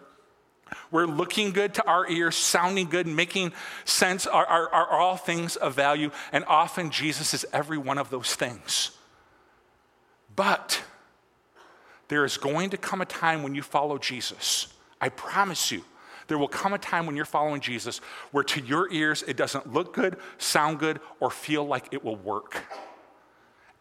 where 0.89 1.07
looking 1.07 1.51
good 1.51 1.73
to 1.75 1.85
our 1.85 2.07
ears, 2.09 2.35
sounding 2.35 2.87
good, 2.87 3.07
making 3.07 3.53
sense 3.85 4.27
are, 4.27 4.45
are, 4.45 4.69
are 4.69 4.99
all 4.99 5.17
things 5.17 5.55
of 5.55 5.73
value. 5.73 6.11
And 6.31 6.43
often 6.45 6.91
Jesus 6.91 7.33
is 7.33 7.45
every 7.51 7.77
one 7.77 7.97
of 7.97 8.09
those 8.09 8.35
things. 8.35 8.91
But 10.35 10.83
there 12.07 12.25
is 12.25 12.37
going 12.37 12.69
to 12.71 12.77
come 12.77 13.01
a 13.01 13.05
time 13.05 13.43
when 13.43 13.55
you 13.55 13.61
follow 13.61 13.97
Jesus. 13.97 14.67
I 15.01 15.09
promise 15.09 15.71
you 15.71 15.83
there 16.33 16.39
will 16.39 16.47
come 16.47 16.73
a 16.73 16.79
time 16.79 17.05
when 17.05 17.15
you're 17.15 17.25
following 17.25 17.61
Jesus 17.61 17.99
where 18.31 18.43
to 18.45 18.59
your 18.59 18.91
ears 18.91 19.23
it 19.27 19.37
doesn't 19.37 19.71
look 19.71 19.93
good, 19.93 20.17
sound 20.39 20.79
good, 20.79 20.99
or 21.19 21.29
feel 21.29 21.63
like 21.63 21.89
it 21.91 22.03
will 22.03 22.15
work. 22.15 22.63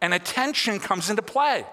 And 0.01 0.13
attention 0.13 0.79
comes 0.79 1.09
into 1.09 1.23
play. 1.23 1.65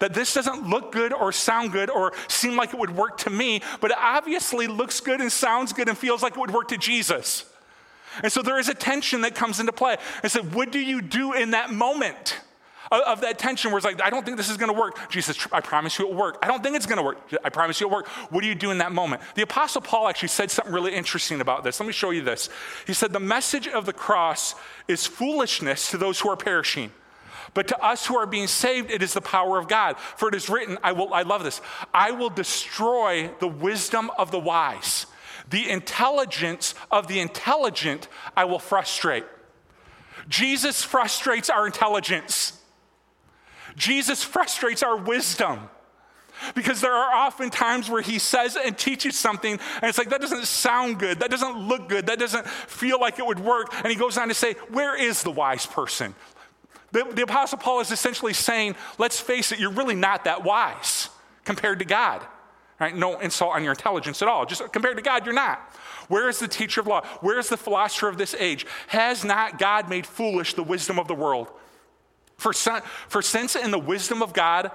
That 0.00 0.14
this 0.14 0.34
doesn't 0.34 0.68
look 0.68 0.90
good 0.90 1.12
or 1.12 1.30
sound 1.30 1.70
good 1.70 1.90
or 1.90 2.12
seem 2.26 2.56
like 2.56 2.74
it 2.74 2.80
would 2.80 2.90
work 2.90 3.18
to 3.18 3.30
me, 3.30 3.62
but 3.80 3.92
it 3.92 3.98
obviously 4.00 4.66
looks 4.66 4.98
good 4.98 5.20
and 5.20 5.30
sounds 5.30 5.72
good 5.72 5.88
and 5.88 5.96
feels 5.96 6.24
like 6.24 6.32
it 6.32 6.40
would 6.40 6.50
work 6.50 6.66
to 6.68 6.76
Jesus. 6.76 7.44
And 8.24 8.32
so 8.32 8.42
there 8.42 8.58
is 8.58 8.68
a 8.68 8.74
tension 8.74 9.20
that 9.20 9.36
comes 9.36 9.60
into 9.60 9.70
play. 9.70 9.96
I 10.24 10.26
said, 10.26 10.54
what 10.54 10.72
do 10.72 10.80
you 10.80 11.02
do 11.02 11.34
in 11.34 11.52
that 11.52 11.70
moment? 11.70 12.40
Of 12.90 13.20
that 13.22 13.38
tension 13.38 13.70
where 13.70 13.78
it's 13.78 13.84
like, 13.84 14.00
I 14.02 14.10
don't 14.10 14.24
think 14.24 14.36
this 14.36 14.50
is 14.50 14.56
going 14.56 14.72
to 14.72 14.78
work. 14.78 15.10
Jesus, 15.10 15.46
I 15.52 15.60
promise 15.60 15.98
you 15.98 16.06
it 16.06 16.08
will 16.10 16.18
work. 16.18 16.38
I 16.42 16.46
don't 16.46 16.62
think 16.62 16.76
it's 16.76 16.86
going 16.86 16.98
to 16.98 17.02
work. 17.02 17.18
I 17.44 17.48
promise 17.48 17.80
you 17.80 17.86
it 17.86 17.90
will 17.90 17.98
work. 17.98 18.08
What 18.30 18.42
do 18.42 18.46
you 18.46 18.54
do 18.54 18.70
in 18.70 18.78
that 18.78 18.92
moment? 18.92 19.22
The 19.34 19.42
Apostle 19.42 19.80
Paul 19.80 20.08
actually 20.08 20.28
said 20.28 20.50
something 20.50 20.72
really 20.72 20.94
interesting 20.94 21.40
about 21.40 21.64
this. 21.64 21.80
Let 21.80 21.86
me 21.86 21.92
show 21.92 22.10
you 22.10 22.22
this. 22.22 22.48
He 22.86 22.94
said, 22.94 23.12
The 23.12 23.20
message 23.20 23.68
of 23.68 23.86
the 23.86 23.92
cross 23.92 24.54
is 24.88 25.06
foolishness 25.06 25.90
to 25.90 25.98
those 25.98 26.20
who 26.20 26.28
are 26.30 26.36
perishing. 26.36 26.92
But 27.54 27.68
to 27.68 27.82
us 27.82 28.06
who 28.06 28.16
are 28.18 28.26
being 28.26 28.48
saved, 28.48 28.90
it 28.90 29.02
is 29.02 29.14
the 29.14 29.20
power 29.20 29.58
of 29.58 29.66
God. 29.66 29.98
For 29.98 30.28
it 30.28 30.34
is 30.34 30.50
written, 30.50 30.76
I 30.82 30.92
will, 30.92 31.14
I 31.14 31.22
love 31.22 31.42
this, 31.42 31.60
I 31.94 32.10
will 32.10 32.30
destroy 32.30 33.30
the 33.40 33.48
wisdom 33.48 34.10
of 34.18 34.30
the 34.30 34.38
wise. 34.38 35.06
The 35.48 35.70
intelligence 35.70 36.74
of 36.90 37.06
the 37.06 37.20
intelligent 37.20 38.08
I 38.36 38.44
will 38.44 38.58
frustrate. 38.58 39.24
Jesus 40.28 40.82
frustrates 40.82 41.48
our 41.48 41.66
intelligence. 41.66 42.55
Jesus 43.76 44.22
frustrates 44.22 44.82
our 44.82 44.96
wisdom. 44.96 45.68
Because 46.54 46.82
there 46.82 46.92
are 46.92 47.14
often 47.14 47.48
times 47.48 47.88
where 47.88 48.02
he 48.02 48.18
says 48.18 48.56
and 48.62 48.76
teaches 48.76 49.18
something, 49.18 49.52
and 49.52 49.84
it's 49.84 49.96
like, 49.96 50.10
that 50.10 50.20
doesn't 50.20 50.44
sound 50.46 50.98
good. 50.98 51.20
That 51.20 51.30
doesn't 51.30 51.56
look 51.56 51.88
good. 51.88 52.06
That 52.06 52.18
doesn't 52.18 52.46
feel 52.46 53.00
like 53.00 53.18
it 53.18 53.26
would 53.26 53.40
work. 53.40 53.72
And 53.74 53.86
he 53.86 53.94
goes 53.94 54.18
on 54.18 54.28
to 54.28 54.34
say, 54.34 54.52
Where 54.68 54.94
is 54.94 55.22
the 55.22 55.30
wise 55.30 55.64
person? 55.64 56.14
The, 56.92 57.04
the 57.04 57.22
Apostle 57.22 57.58
Paul 57.58 57.80
is 57.80 57.90
essentially 57.90 58.34
saying, 58.34 58.76
Let's 58.98 59.18
face 59.18 59.50
it, 59.50 59.58
you're 59.58 59.70
really 59.70 59.94
not 59.94 60.24
that 60.24 60.44
wise 60.44 61.08
compared 61.44 61.78
to 61.78 61.84
God. 61.86 62.22
Right? 62.78 62.94
No 62.94 63.18
insult 63.20 63.54
on 63.54 63.62
your 63.62 63.72
intelligence 63.72 64.20
at 64.20 64.28
all. 64.28 64.44
Just 64.44 64.70
compared 64.72 64.98
to 64.98 65.02
God, 65.02 65.24
you're 65.24 65.34
not. 65.34 65.58
Where 66.08 66.28
is 66.28 66.38
the 66.38 66.48
teacher 66.48 66.82
of 66.82 66.86
law? 66.86 67.04
Where 67.20 67.38
is 67.38 67.48
the 67.48 67.56
philosopher 67.56 68.08
of 68.08 68.18
this 68.18 68.34
age? 68.38 68.66
Has 68.88 69.24
not 69.24 69.58
God 69.58 69.88
made 69.88 70.06
foolish 70.06 70.52
the 70.52 70.62
wisdom 70.62 70.98
of 70.98 71.08
the 71.08 71.14
world? 71.14 71.48
For, 72.38 72.52
for 72.52 73.22
since 73.22 73.56
in 73.56 73.70
the 73.70 73.78
wisdom 73.78 74.22
of 74.22 74.32
God, 74.32 74.70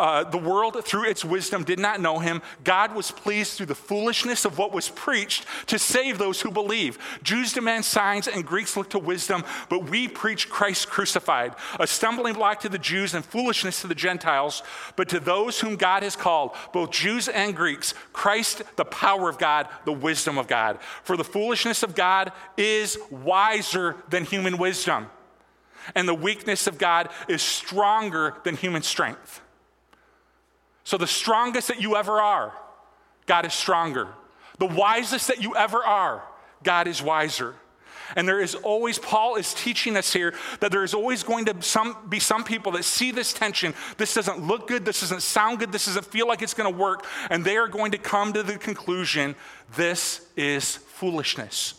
uh, 0.00 0.24
the 0.24 0.38
world 0.38 0.82
through 0.82 1.04
its 1.04 1.26
wisdom 1.26 1.62
did 1.62 1.78
not 1.78 2.00
know 2.00 2.18
him, 2.18 2.40
God 2.64 2.94
was 2.94 3.10
pleased 3.10 3.52
through 3.52 3.66
the 3.66 3.74
foolishness 3.74 4.46
of 4.46 4.56
what 4.56 4.72
was 4.72 4.88
preached 4.88 5.44
to 5.66 5.78
save 5.78 6.16
those 6.16 6.40
who 6.40 6.50
believe. 6.50 6.98
Jews 7.22 7.52
demand 7.52 7.84
signs 7.84 8.26
and 8.26 8.46
Greeks 8.46 8.78
look 8.78 8.88
to 8.90 8.98
wisdom, 8.98 9.44
but 9.68 9.90
we 9.90 10.08
preach 10.08 10.48
Christ 10.48 10.88
crucified, 10.88 11.54
a 11.78 11.86
stumbling 11.86 12.32
block 12.32 12.60
to 12.60 12.70
the 12.70 12.78
Jews 12.78 13.12
and 13.12 13.22
foolishness 13.22 13.82
to 13.82 13.88
the 13.88 13.94
Gentiles. 13.94 14.62
But 14.96 15.10
to 15.10 15.20
those 15.20 15.60
whom 15.60 15.76
God 15.76 16.02
has 16.02 16.16
called, 16.16 16.52
both 16.72 16.92
Jews 16.92 17.28
and 17.28 17.54
Greeks, 17.54 17.92
Christ, 18.14 18.62
the 18.76 18.86
power 18.86 19.28
of 19.28 19.36
God, 19.36 19.68
the 19.84 19.92
wisdom 19.92 20.38
of 20.38 20.48
God. 20.48 20.78
For 21.02 21.18
the 21.18 21.24
foolishness 21.24 21.82
of 21.82 21.94
God 21.94 22.32
is 22.56 22.96
wiser 23.10 23.96
than 24.08 24.24
human 24.24 24.56
wisdom 24.56 25.08
and 25.94 26.08
the 26.08 26.14
weakness 26.14 26.66
of 26.66 26.78
God 26.78 27.08
is 27.28 27.42
stronger 27.42 28.34
than 28.44 28.56
human 28.56 28.82
strength. 28.82 29.40
So, 30.84 30.96
the 30.96 31.06
strongest 31.06 31.68
that 31.68 31.80
you 31.80 31.96
ever 31.96 32.20
are, 32.20 32.52
God 33.26 33.46
is 33.46 33.54
stronger. 33.54 34.08
The 34.58 34.66
wisest 34.66 35.28
that 35.28 35.42
you 35.42 35.56
ever 35.56 35.84
are, 35.84 36.22
God 36.62 36.86
is 36.86 37.02
wiser. 37.02 37.54
And 38.16 38.28
there 38.28 38.40
is 38.40 38.54
always, 38.54 38.98
Paul 38.98 39.36
is 39.36 39.54
teaching 39.54 39.96
us 39.96 40.12
here 40.12 40.34
that 40.60 40.72
there 40.72 40.82
is 40.82 40.94
always 40.94 41.22
going 41.22 41.44
to 41.46 41.62
some, 41.62 41.96
be 42.08 42.18
some 42.18 42.44
people 42.44 42.72
that 42.72 42.84
see 42.84 43.12
this 43.12 43.32
tension. 43.32 43.74
This 43.98 44.14
doesn't 44.14 44.44
look 44.46 44.66
good. 44.66 44.84
This 44.84 45.00
doesn't 45.00 45.22
sound 45.22 45.60
good. 45.60 45.72
This 45.72 45.86
doesn't 45.86 46.06
feel 46.06 46.26
like 46.26 46.42
it's 46.42 46.54
going 46.54 46.72
to 46.72 46.76
work. 46.76 47.06
And 47.30 47.44
they 47.44 47.56
are 47.56 47.68
going 47.68 47.92
to 47.92 47.98
come 47.98 48.32
to 48.32 48.42
the 48.42 48.58
conclusion 48.58 49.36
this 49.76 50.26
is 50.36 50.76
foolishness. 50.76 51.74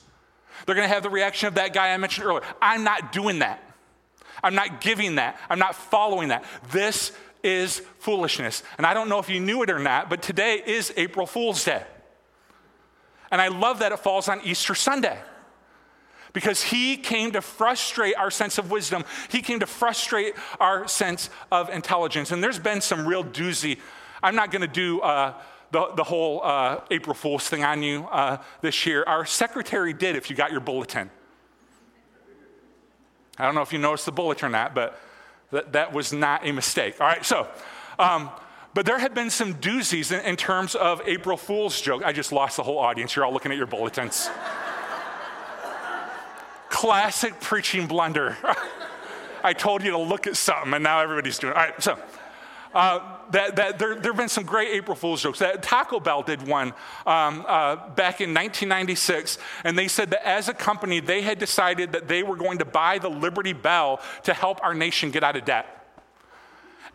They're 0.65 0.75
going 0.75 0.87
to 0.87 0.93
have 0.93 1.03
the 1.03 1.09
reaction 1.09 1.47
of 1.47 1.55
that 1.55 1.73
guy 1.73 1.93
I 1.93 1.97
mentioned 1.97 2.25
earlier. 2.25 2.43
I'm 2.61 2.83
not 2.83 3.11
doing 3.11 3.39
that. 3.39 3.61
I'm 4.43 4.55
not 4.55 4.81
giving 4.81 5.15
that. 5.15 5.39
I'm 5.49 5.59
not 5.59 5.75
following 5.75 6.29
that. 6.29 6.43
This 6.71 7.11
is 7.43 7.81
foolishness. 7.99 8.63
And 8.77 8.85
I 8.85 8.93
don't 8.93 9.09
know 9.09 9.19
if 9.19 9.29
you 9.29 9.39
knew 9.39 9.63
it 9.63 9.69
or 9.69 9.79
not, 9.79 10.09
but 10.09 10.21
today 10.21 10.61
is 10.65 10.93
April 10.97 11.25
Fool's 11.25 11.63
Day. 11.63 11.83
And 13.31 13.41
I 13.41 13.47
love 13.47 13.79
that 13.79 13.91
it 13.91 13.99
falls 13.99 14.27
on 14.27 14.41
Easter 14.43 14.75
Sunday 14.75 15.17
because 16.33 16.61
he 16.61 16.97
came 16.97 17.31
to 17.31 17.41
frustrate 17.41 18.15
our 18.15 18.31
sense 18.31 18.57
of 18.57 18.71
wisdom. 18.71 19.03
He 19.29 19.41
came 19.41 19.59
to 19.59 19.67
frustrate 19.67 20.35
our 20.59 20.87
sense 20.87 21.29
of 21.51 21.69
intelligence. 21.69 22.31
And 22.31 22.43
there's 22.43 22.59
been 22.59 22.81
some 22.81 23.07
real 23.07 23.23
doozy. 23.23 23.79
I'm 24.21 24.35
not 24.35 24.51
going 24.51 24.61
to 24.61 24.67
do 24.67 25.01
uh, 25.01 25.33
the, 25.71 25.91
the 25.95 26.03
whole 26.03 26.41
uh, 26.43 26.81
April 26.91 27.13
Fool's 27.13 27.47
thing 27.47 27.63
on 27.63 27.81
you 27.83 28.05
uh, 28.11 28.37
this 28.61 28.85
year. 28.85 29.03
Our 29.07 29.25
secretary 29.25 29.93
did, 29.93 30.15
if 30.15 30.29
you 30.29 30.35
got 30.35 30.51
your 30.51 30.61
bulletin. 30.61 31.09
I 33.41 33.45
don't 33.45 33.55
know 33.55 33.61
if 33.61 33.73
you 33.73 33.79
noticed 33.79 34.05
the 34.05 34.11
bulletin 34.11 34.47
or 34.47 34.51
not, 34.51 34.75
but 34.75 34.99
that, 35.51 35.73
that 35.73 35.93
was 35.93 36.13
not 36.13 36.47
a 36.47 36.51
mistake. 36.51 37.01
All 37.01 37.07
right, 37.07 37.25
so. 37.25 37.47
Um, 37.97 38.29
but 38.73 38.85
there 38.85 38.99
had 38.99 39.13
been 39.13 39.29
some 39.29 39.55
doozies 39.55 40.17
in, 40.17 40.23
in, 40.25 40.37
terms 40.37 40.75
of 40.75 41.01
April 41.05 41.37
Fool's 41.37 41.81
joke. 41.81 42.03
I 42.05 42.13
just 42.13 42.31
lost 42.31 42.57
the 42.57 42.63
whole 42.63 42.77
audience. 42.77 43.15
You're 43.15 43.25
all 43.25 43.33
looking 43.33 43.51
at 43.51 43.57
your 43.57 43.67
bulletins. 43.67 44.29
Classic 46.69 47.37
preaching 47.41 47.87
blunder. 47.87 48.37
I 49.43 49.53
told 49.53 49.83
you 49.83 49.91
to 49.91 49.97
look 49.97 50.27
at 50.27 50.37
something, 50.37 50.73
and 50.73 50.83
now 50.83 51.01
everybody's 51.01 51.39
doing 51.39 51.51
it. 51.51 51.57
All 51.57 51.63
right, 51.63 51.83
so 51.83 51.97
uh, 52.73 53.17
that, 53.31 53.55
that 53.55 53.79
there, 53.79 53.95
there 53.95 54.11
have 54.11 54.17
been 54.17 54.29
some 54.29 54.43
great 54.43 54.73
April 54.73 54.95
Fool's 54.95 55.21
jokes. 55.21 55.39
That 55.39 55.63
Taco 55.63 55.99
Bell 55.99 56.23
did 56.23 56.47
one 56.47 56.73
um, 57.05 57.45
uh, 57.47 57.75
back 57.89 58.21
in 58.21 58.33
1996, 58.33 59.37
and 59.63 59.77
they 59.77 59.87
said 59.87 60.09
that 60.11 60.27
as 60.27 60.49
a 60.49 60.53
company, 60.53 60.99
they 60.99 61.21
had 61.21 61.39
decided 61.39 61.91
that 61.93 62.07
they 62.07 62.23
were 62.23 62.35
going 62.35 62.59
to 62.59 62.65
buy 62.65 62.97
the 62.97 63.09
Liberty 63.09 63.53
Bell 63.53 63.99
to 64.23 64.33
help 64.33 64.61
our 64.63 64.73
nation 64.73 65.11
get 65.11 65.23
out 65.23 65.35
of 65.35 65.45
debt. 65.45 65.77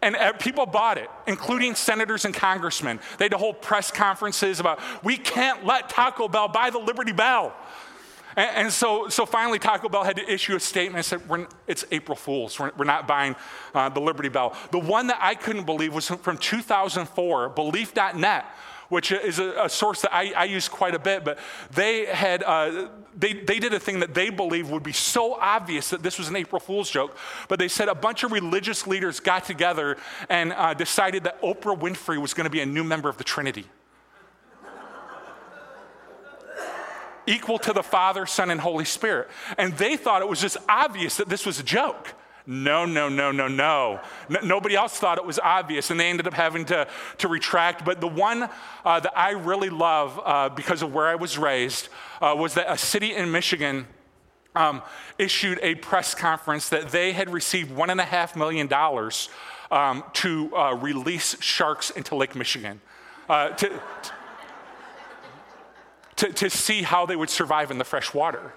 And 0.03 0.15
uh, 0.15 0.33
people 0.35 0.67
bought 0.67 0.99
it, 0.99 1.09
including 1.27 1.75
senators 1.75 2.27
and 2.27 2.35
congressmen. 2.35 3.01
They 3.19 3.25
had 3.25 3.33
to 3.33 3.39
hold 3.39 3.63
press 3.63 3.91
conferences 3.91 4.61
about, 4.61 4.81
we 5.03 5.17
can't 5.17 5.65
let 5.65 5.89
Taco 5.89 6.29
Bell 6.29 6.49
buy 6.49 6.71
the 6.71 6.79
Liberty 6.79 7.13
Bell. 7.13 7.55
And, 8.37 8.51
and 8.57 8.73
so, 8.73 9.09
so 9.09 9.27
finally, 9.27 9.59
Taco 9.59 9.89
Bell 9.89 10.05
had 10.05 10.17
to 10.17 10.31
issue 10.31 10.55
a 10.55 10.61
statement 10.61 11.05
said, 11.05 11.23
It's 11.67 11.85
April 11.91 12.17
Fool's. 12.17 12.59
We're, 12.59 12.73
we're 12.77 12.85
not 12.85 13.09
buying 13.09 13.35
uh, 13.75 13.89
the 13.89 14.01
Liberty 14.01 14.29
Bell. 14.29 14.55
The 14.71 14.79
one 14.79 15.09
that 15.09 15.19
I 15.21 15.35
couldn't 15.35 15.65
believe 15.65 15.95
was 15.95 16.09
from 16.09 16.39
2004, 16.39 17.49
Belief.net 17.51 18.47
which 18.89 19.13
is 19.13 19.39
a, 19.39 19.65
a 19.65 19.69
source 19.69 20.03
that 20.03 20.15
I, 20.15 20.33
I, 20.33 20.45
use 20.45 20.69
quite 20.69 20.95
a 20.95 20.99
bit, 20.99 21.25
but 21.25 21.39
they 21.73 22.07
had, 22.07 22.43
uh, 22.43 22.89
they, 23.17 23.33
they 23.33 23.59
did 23.59 23.75
a 23.75 23.81
thing 23.81 24.01
that 24.01 24.15
they 24.15 24.31
believed 24.31 24.71
would 24.71 24.83
be 24.83 24.93
so 24.93 25.35
obvious 25.35 25.91
that 25.91 26.03
this 26.03 26.19
was 26.19 26.29
an 26.29 26.37
April 26.37 26.61
Fool's 26.61 26.91
joke, 26.91 27.17
but 27.49 27.59
they 27.59 27.69
said 27.69 27.89
a 27.89 27.95
bunch 27.95 28.23
of 28.23 28.33
religious 28.33 28.87
leaders 28.87 29.21
got 29.21 29.45
together 29.45 29.97
and 30.29 30.53
uh, 30.53 30.75
decided 30.75 31.25
that 31.25 31.41
Oprah 31.43 31.79
Winfrey 31.79 32.19
was 32.19 32.35
going 32.35 32.45
to 32.45 32.51
be 32.51 32.61
a 32.61 32.67
new 32.67 32.85
member 32.85 33.09
of 33.09 33.17
the 33.19 33.25
Trinity. 33.25 33.67
Equal 37.27 37.59
to 37.61 37.73
the 37.73 37.83
Father, 37.83 38.27
Son, 38.27 38.51
and 38.51 38.61
Holy 38.61 38.85
Spirit. 38.85 39.29
And 39.59 39.73
they 39.75 39.97
thought 39.97 40.23
it 40.23 40.29
was 40.29 40.41
just 40.41 40.57
obvious 40.69 41.17
that 41.17 41.29
this 41.29 41.45
was 41.47 41.61
a 41.61 41.63
joke. 41.63 42.15
No, 42.49 42.85
no, 42.85 43.09
no, 43.09 43.33
no, 43.33 43.49
no. 43.49 44.01
nobody 44.45 44.77
else 44.77 44.99
thought 44.99 45.19
it 45.19 45.27
was 45.27 45.41
obvious, 45.41 45.91
and 45.91 45.99
they 45.99 46.09
ended 46.09 46.29
up 46.29 46.35
having 46.35 46.65
to, 46.67 46.87
to 47.19 47.29
retract. 47.29 47.85
But 47.85 48.01
the 48.01 48.07
one 48.07 48.49
uh, 48.85 49.01
that 49.01 49.19
I 49.19 49.31
really 49.31 49.69
love 49.69 50.21
uh, 50.25 50.49
because 50.51 50.81
of 50.83 50.95
where 50.95 51.09
I 51.09 51.17
was 51.17 51.37
raised 51.39 51.89
uh, 52.23 52.37
was 52.39 52.55
that 52.55 52.71
a 52.71 52.79
city 52.79 53.15
in 53.15 53.33
Michigan 53.33 53.89
um, 54.55 54.81
issued 55.19 55.59
a 55.63 55.75
press 55.75 56.15
conference 56.15 56.69
that 56.69 56.91
they 56.91 57.13
had 57.13 57.31
received 57.31 57.71
$1.5 57.71 58.37
million 58.37 58.73
um, 59.71 60.05
to 60.15 60.57
uh, 60.57 60.75
release 60.75 61.41
sharks 61.43 61.91
into 61.91 62.15
Lake 62.15 62.37
Michigan. 62.37 62.81
Uh, 63.29 63.49
to, 63.51 63.83
to, 66.17 66.33
to 66.33 66.51
see 66.51 66.83
how 66.83 67.07
they 67.07 67.17
would 67.17 67.31
survive 67.31 67.71
in 67.71 67.79
the 67.79 67.85
fresh 67.85 68.13
water. 68.15 68.53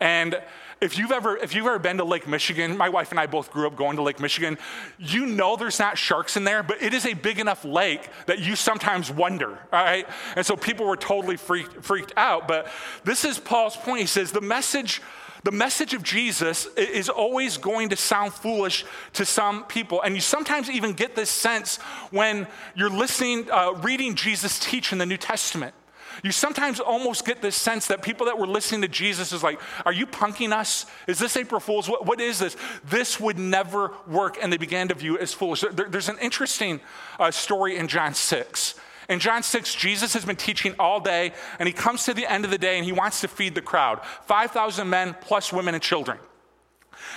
And 0.00 0.40
if 0.80 0.96
you've 0.96 1.12
ever 1.12 1.36
if 1.36 1.54
you've 1.54 1.66
ever 1.66 1.78
been 1.78 1.98
to 1.98 2.04
Lake 2.04 2.26
Michigan, 2.26 2.76
my 2.76 2.88
wife 2.88 3.10
and 3.10 3.20
I 3.20 3.26
both 3.26 3.52
grew 3.52 3.66
up 3.66 3.76
going 3.76 3.96
to 3.96 4.02
Lake 4.02 4.18
Michigan. 4.18 4.56
You 4.98 5.26
know 5.26 5.56
there's 5.56 5.78
not 5.78 5.98
sharks 5.98 6.36
in 6.36 6.44
there, 6.44 6.62
but 6.62 6.82
it 6.82 6.94
is 6.94 7.04
a 7.04 7.12
big 7.12 7.38
enough 7.38 7.64
lake 7.64 8.08
that 8.26 8.38
you 8.38 8.56
sometimes 8.56 9.10
wonder. 9.10 9.58
All 9.72 9.84
right, 9.84 10.06
and 10.36 10.44
so 10.44 10.56
people 10.56 10.86
were 10.86 10.96
totally 10.96 11.36
freaked, 11.36 11.84
freaked 11.84 12.14
out. 12.16 12.48
But 12.48 12.68
this 13.04 13.24
is 13.24 13.38
Paul's 13.38 13.76
point. 13.76 14.00
He 14.00 14.06
says 14.06 14.32
the 14.32 14.40
message. 14.40 15.02
The 15.42 15.52
message 15.52 15.94
of 15.94 16.02
Jesus 16.02 16.66
is 16.76 17.08
always 17.08 17.56
going 17.56 17.88
to 17.88 17.96
sound 17.96 18.34
foolish 18.34 18.84
to 19.14 19.24
some 19.24 19.64
people. 19.64 20.02
And 20.02 20.14
you 20.14 20.20
sometimes 20.20 20.68
even 20.68 20.92
get 20.92 21.16
this 21.16 21.30
sense 21.30 21.78
when 22.10 22.46
you're 22.74 22.90
listening, 22.90 23.50
uh, 23.50 23.72
reading 23.80 24.16
Jesus 24.16 24.58
teach 24.58 24.92
in 24.92 24.98
the 24.98 25.06
New 25.06 25.16
Testament. 25.16 25.74
You 26.22 26.32
sometimes 26.32 26.80
almost 26.80 27.24
get 27.24 27.40
this 27.42 27.56
sense 27.56 27.86
that 27.86 28.02
people 28.02 28.26
that 28.26 28.38
were 28.38 28.46
listening 28.46 28.82
to 28.82 28.88
Jesus 28.88 29.32
is 29.32 29.42
like, 29.42 29.60
Are 29.86 29.92
you 29.92 30.06
punking 30.06 30.52
us? 30.52 30.86
Is 31.06 31.18
this 31.18 31.36
April 31.36 31.60
Fool's? 31.60 31.88
what, 31.88 32.06
what 32.06 32.20
is 32.20 32.38
this? 32.38 32.56
This 32.84 33.18
would 33.18 33.38
never 33.38 33.92
work. 34.06 34.38
And 34.40 34.52
they 34.52 34.56
began 34.56 34.88
to 34.88 34.94
view 34.94 35.16
it 35.16 35.22
as 35.22 35.32
foolish. 35.32 35.60
There, 35.60 35.88
there's 35.88 36.08
an 36.08 36.18
interesting 36.18 36.80
uh, 37.18 37.30
story 37.30 37.76
in 37.76 37.88
John 37.88 38.14
6. 38.14 38.74
In 39.08 39.18
John 39.18 39.42
6, 39.42 39.74
Jesus 39.74 40.12
has 40.14 40.24
been 40.24 40.36
teaching 40.36 40.74
all 40.78 41.00
day, 41.00 41.32
and 41.58 41.66
he 41.66 41.72
comes 41.72 42.04
to 42.04 42.14
the 42.14 42.30
end 42.30 42.44
of 42.44 42.52
the 42.52 42.58
day 42.58 42.76
and 42.76 42.84
he 42.84 42.92
wants 42.92 43.20
to 43.22 43.28
feed 43.28 43.56
the 43.56 43.60
crowd 43.60 44.00
5,000 44.26 44.88
men 44.88 45.16
plus 45.20 45.52
women 45.52 45.74
and 45.74 45.82
children 45.82 46.18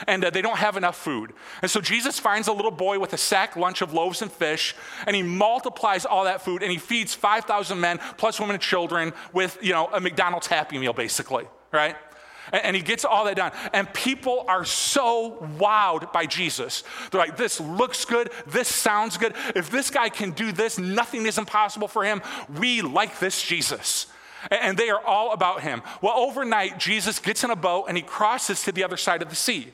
and 0.08 0.24
uh, 0.24 0.30
they 0.30 0.42
don't 0.42 0.58
have 0.58 0.78
enough 0.78 0.98
food. 0.98 1.34
And 1.62 1.70
so 1.70 1.82
Jesus 1.82 2.20
finds 2.20 2.48
a 2.48 2.54
little 2.54 2.72
boy 2.72 3.00
with 3.00 3.14
a 3.14 3.18
sack 3.18 3.56
lunch 3.56 3.82
of 3.82 3.94
loaves 3.94 4.22
and 4.22 4.32
fish, 4.32 4.76
and 5.08 5.16
he 5.16 5.24
multiplies 5.24 6.06
all 6.06 6.26
that 6.26 6.42
food, 6.42 6.64
and 6.64 6.72
he 6.72 6.78
feeds 6.78 7.14
5,000 7.14 7.80
men, 7.80 8.00
plus 8.18 8.40
women 8.40 8.56
and 8.56 8.64
children, 8.64 9.14
with, 9.32 9.58
you 9.62 9.74
know, 9.74 9.88
a 9.94 10.00
McDonald's 10.00 10.48
Happy 10.48 10.78
Meal, 10.78 10.94
basically, 10.94 11.46
right? 11.72 11.96
And 12.52 12.76
he 12.76 12.82
gets 12.82 13.06
all 13.06 13.26
that 13.26 13.38
done. 13.38 13.52
And 13.72 13.92
people 13.94 14.46
are 14.48 14.66
so 14.66 15.48
wowed 15.58 16.12
by 16.12 16.26
Jesus. 16.26 16.84
They're 17.10 17.22
like, 17.22 17.38
this 17.38 17.60
looks 17.60 18.04
good. 18.04 18.32
This 18.48 18.68
sounds 18.68 19.18
good. 19.18 19.34
If 19.56 19.70
this 19.70 19.90
guy 19.90 20.10
can 20.10 20.32
do 20.32 20.52
this, 20.52 20.78
nothing 20.78 21.26
is 21.26 21.38
impossible 21.38 21.88
for 21.88 22.04
him. 22.04 22.22
We 22.60 22.82
like 22.82 23.20
this 23.20 23.42
Jesus. 23.42 24.08
And 24.52 24.78
they 24.78 24.90
are 24.90 25.04
all 25.04 25.34
about 25.34 25.62
him. 25.62 25.82
Well, 26.02 26.14
overnight, 26.14 26.80
Jesus 26.80 27.20
gets 27.20 27.44
in 27.44 27.52
a 27.52 27.56
boat 27.56 27.86
and 27.88 27.98
he 27.98 28.04
crosses 28.04 28.64
to 28.64 28.72
the 28.72 28.84
other 28.84 28.98
side 28.98 29.22
of 29.22 29.30
the 29.30 29.36
sea 29.36 29.74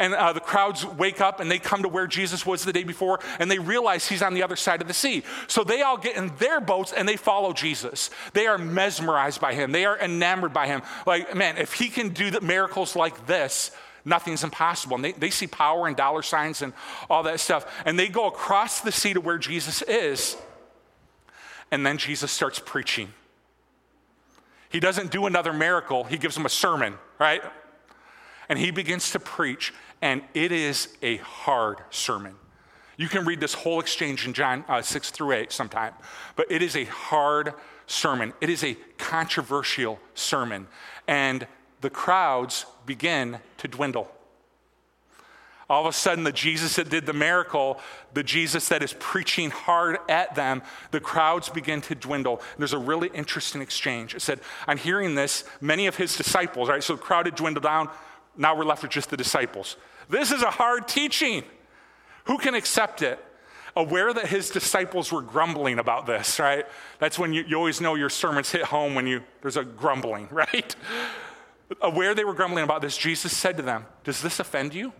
and 0.00 0.14
uh, 0.14 0.32
the 0.32 0.40
crowds 0.40 0.84
wake 0.84 1.20
up 1.20 1.38
and 1.38 1.50
they 1.50 1.58
come 1.58 1.82
to 1.82 1.88
where 1.88 2.06
Jesus 2.06 2.44
was 2.44 2.64
the 2.64 2.72
day 2.72 2.82
before 2.82 3.20
and 3.38 3.50
they 3.50 3.58
realize 3.58 4.08
he's 4.08 4.22
on 4.22 4.34
the 4.34 4.42
other 4.42 4.56
side 4.56 4.80
of 4.80 4.88
the 4.88 4.94
sea. 4.94 5.22
So 5.46 5.62
they 5.62 5.82
all 5.82 5.98
get 5.98 6.16
in 6.16 6.34
their 6.38 6.60
boats 6.60 6.92
and 6.92 7.06
they 7.06 7.16
follow 7.16 7.52
Jesus. 7.52 8.10
They 8.32 8.46
are 8.46 8.58
mesmerized 8.58 9.40
by 9.40 9.54
him, 9.54 9.70
they 9.70 9.84
are 9.84 9.98
enamored 10.00 10.52
by 10.52 10.66
him. 10.66 10.82
Like, 11.06 11.36
man, 11.36 11.58
if 11.58 11.74
he 11.74 11.88
can 11.88 12.08
do 12.08 12.30
miracles 12.40 12.96
like 12.96 13.26
this, 13.26 13.70
nothing's 14.04 14.42
impossible. 14.42 14.96
And 14.96 15.04
they, 15.04 15.12
they 15.12 15.30
see 15.30 15.46
power 15.46 15.86
and 15.86 15.94
dollar 15.94 16.22
signs 16.22 16.62
and 16.62 16.72
all 17.10 17.22
that 17.24 17.38
stuff. 17.38 17.70
And 17.84 17.98
they 17.98 18.08
go 18.08 18.26
across 18.26 18.80
the 18.80 18.92
sea 18.92 19.12
to 19.12 19.20
where 19.20 19.38
Jesus 19.38 19.82
is. 19.82 20.36
And 21.70 21.84
then 21.84 21.98
Jesus 21.98 22.32
starts 22.32 22.58
preaching. 22.58 23.12
He 24.70 24.80
doesn't 24.80 25.10
do 25.10 25.26
another 25.26 25.52
miracle, 25.52 26.04
he 26.04 26.16
gives 26.16 26.34
them 26.34 26.46
a 26.46 26.50
sermon, 26.50 26.94
right? 27.18 27.42
And 28.48 28.58
he 28.58 28.70
begins 28.70 29.10
to 29.10 29.20
preach 29.20 29.74
and 30.02 30.22
it 30.32 30.50
is 30.50 30.88
a 31.02 31.18
hard 31.18 31.78
sermon. 31.90 32.34
You 32.96 33.08
can 33.08 33.24
read 33.24 33.40
this 33.40 33.54
whole 33.54 33.80
exchange 33.80 34.26
in 34.26 34.32
John 34.32 34.64
uh, 34.68 34.82
6 34.82 35.10
through 35.10 35.32
8 35.32 35.52
sometime, 35.52 35.94
but 36.36 36.50
it 36.50 36.62
is 36.62 36.76
a 36.76 36.84
hard 36.84 37.54
sermon. 37.86 38.32
It 38.40 38.50
is 38.50 38.62
a 38.62 38.74
controversial 38.98 39.98
sermon. 40.14 40.68
And 41.06 41.46
the 41.80 41.90
crowds 41.90 42.66
begin 42.86 43.38
to 43.58 43.68
dwindle. 43.68 44.10
All 45.70 45.86
of 45.86 45.86
a 45.86 45.92
sudden, 45.92 46.24
the 46.24 46.32
Jesus 46.32 46.74
that 46.74 46.90
did 46.90 47.06
the 47.06 47.12
miracle, 47.12 47.78
the 48.12 48.24
Jesus 48.24 48.68
that 48.70 48.82
is 48.82 48.92
preaching 48.98 49.50
hard 49.50 49.98
at 50.08 50.34
them, 50.34 50.62
the 50.90 50.98
crowds 50.98 51.48
begin 51.48 51.80
to 51.82 51.94
dwindle. 51.94 52.38
And 52.38 52.58
there's 52.58 52.72
a 52.72 52.78
really 52.78 53.08
interesting 53.14 53.62
exchange. 53.62 54.16
It 54.16 54.20
said, 54.20 54.40
On 54.66 54.76
hearing 54.76 55.14
this, 55.14 55.44
many 55.60 55.86
of 55.86 55.94
his 55.94 56.16
disciples, 56.16 56.68
right? 56.68 56.82
So 56.82 56.96
the 56.96 57.00
crowd 57.00 57.26
had 57.26 57.36
dwindled 57.36 57.62
down. 57.62 57.88
Now 58.36 58.56
we're 58.56 58.64
left 58.64 58.82
with 58.82 58.90
just 58.90 59.10
the 59.10 59.16
disciples. 59.16 59.76
This 60.08 60.32
is 60.32 60.42
a 60.42 60.50
hard 60.50 60.88
teaching. 60.88 61.44
Who 62.24 62.38
can 62.38 62.56
accept 62.56 63.00
it? 63.00 63.24
Aware 63.76 64.12
that 64.12 64.26
his 64.26 64.50
disciples 64.50 65.12
were 65.12 65.22
grumbling 65.22 65.78
about 65.78 66.04
this, 66.04 66.40
right? 66.40 66.66
That's 66.98 67.16
when 67.16 67.32
you, 67.32 67.44
you 67.46 67.56
always 67.56 67.80
know 67.80 67.94
your 67.94 68.10
sermons 68.10 68.50
hit 68.50 68.64
home 68.64 68.96
when 68.96 69.06
you 69.06 69.22
there's 69.40 69.56
a 69.56 69.62
grumbling, 69.62 70.26
right? 70.32 70.74
Aware 71.80 72.16
they 72.16 72.24
were 72.24 72.34
grumbling 72.34 72.64
about 72.64 72.82
this, 72.82 72.96
Jesus 72.96 73.36
said 73.36 73.56
to 73.58 73.62
them, 73.62 73.86
Does 74.02 74.20
this 74.20 74.40
offend 74.40 74.74
you? 74.74 74.92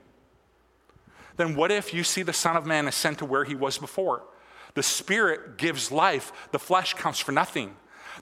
Then 1.41 1.57
what 1.57 1.73
if 1.73 1.95
you 1.95 2.05
see 2.05 2.23
the 2.23 2.35
Son 2.35 2.55
of 2.55 2.67
Man 2.67 2.87
ascend 2.87 3.17
to 3.21 3.25
where 3.25 3.45
he 3.45 3.55
was 3.55 3.79
before? 3.79 4.25
The 4.75 4.83
Spirit 4.83 5.57
gives 5.57 5.91
life, 5.91 6.33
the 6.53 6.59
flesh 6.59 6.93
counts 6.93 7.19
for 7.19 7.33
nothing. 7.33 7.75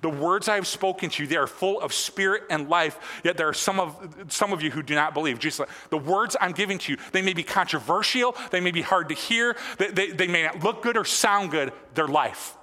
The 0.02 0.08
words 0.08 0.48
I 0.48 0.54
have 0.54 0.68
spoken 0.68 1.10
to 1.10 1.24
you, 1.24 1.28
they 1.28 1.34
are 1.34 1.48
full 1.48 1.80
of 1.80 1.92
spirit 1.92 2.44
and 2.48 2.68
life, 2.68 3.20
yet 3.24 3.36
there 3.36 3.48
are 3.48 3.54
some 3.54 3.80
of, 3.80 4.26
some 4.28 4.52
of 4.52 4.62
you 4.62 4.70
who 4.70 4.84
do 4.84 4.94
not 4.94 5.14
believe. 5.14 5.40
Jesus, 5.40 5.68
the 5.90 5.98
words 5.98 6.36
I'm 6.40 6.52
giving 6.52 6.78
to 6.78 6.92
you, 6.92 6.98
they 7.10 7.20
may 7.20 7.32
be 7.32 7.42
controversial, 7.42 8.36
they 8.52 8.60
may 8.60 8.70
be 8.70 8.82
hard 8.82 9.08
to 9.08 9.16
hear, 9.16 9.56
they, 9.78 9.88
they, 9.88 10.10
they 10.12 10.28
may 10.28 10.44
not 10.44 10.62
look 10.62 10.84
good 10.84 10.96
or 10.96 11.04
sound 11.04 11.50
good, 11.50 11.72
they're 11.94 12.06
life. 12.06 12.56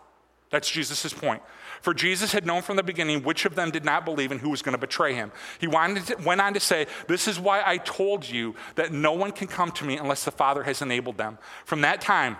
That's 0.52 0.72
Jesus' 0.72 1.12
point. 1.12 1.42
For 1.82 1.94
Jesus 1.94 2.32
had 2.32 2.46
known 2.46 2.62
from 2.62 2.78
the 2.78 2.84
beginning 2.84 3.24
which 3.24 3.46
of 3.46 3.56
them 3.56 3.72
did 3.72 3.86
not 3.86 4.06
believe 4.06 4.32
and 4.32 4.40
who 4.40 4.50
was 4.50 4.62
going 4.62 4.74
to 4.74 4.80
betray 4.80 5.14
him. 5.14 5.32
He 5.60 5.68
to, 5.68 6.18
went 6.24 6.42
on 6.42 6.54
to 6.54 6.60
say, 6.60 6.88
This 7.08 7.28
is 7.28 7.40
why 7.40 7.62
I 7.66 7.78
told 7.78 8.28
you 8.28 8.56
that 8.76 8.92
no 8.92 9.14
one 9.14 9.32
can 9.32 9.48
come 9.48 9.72
to 9.72 9.86
me 9.86 9.98
unless 9.98 10.26
the 10.26 10.32
Father 10.32 10.64
has 10.64 10.82
enabled 10.82 11.18
them. 11.18 11.38
From 11.66 11.82
that 11.82 12.02
time, 12.02 12.38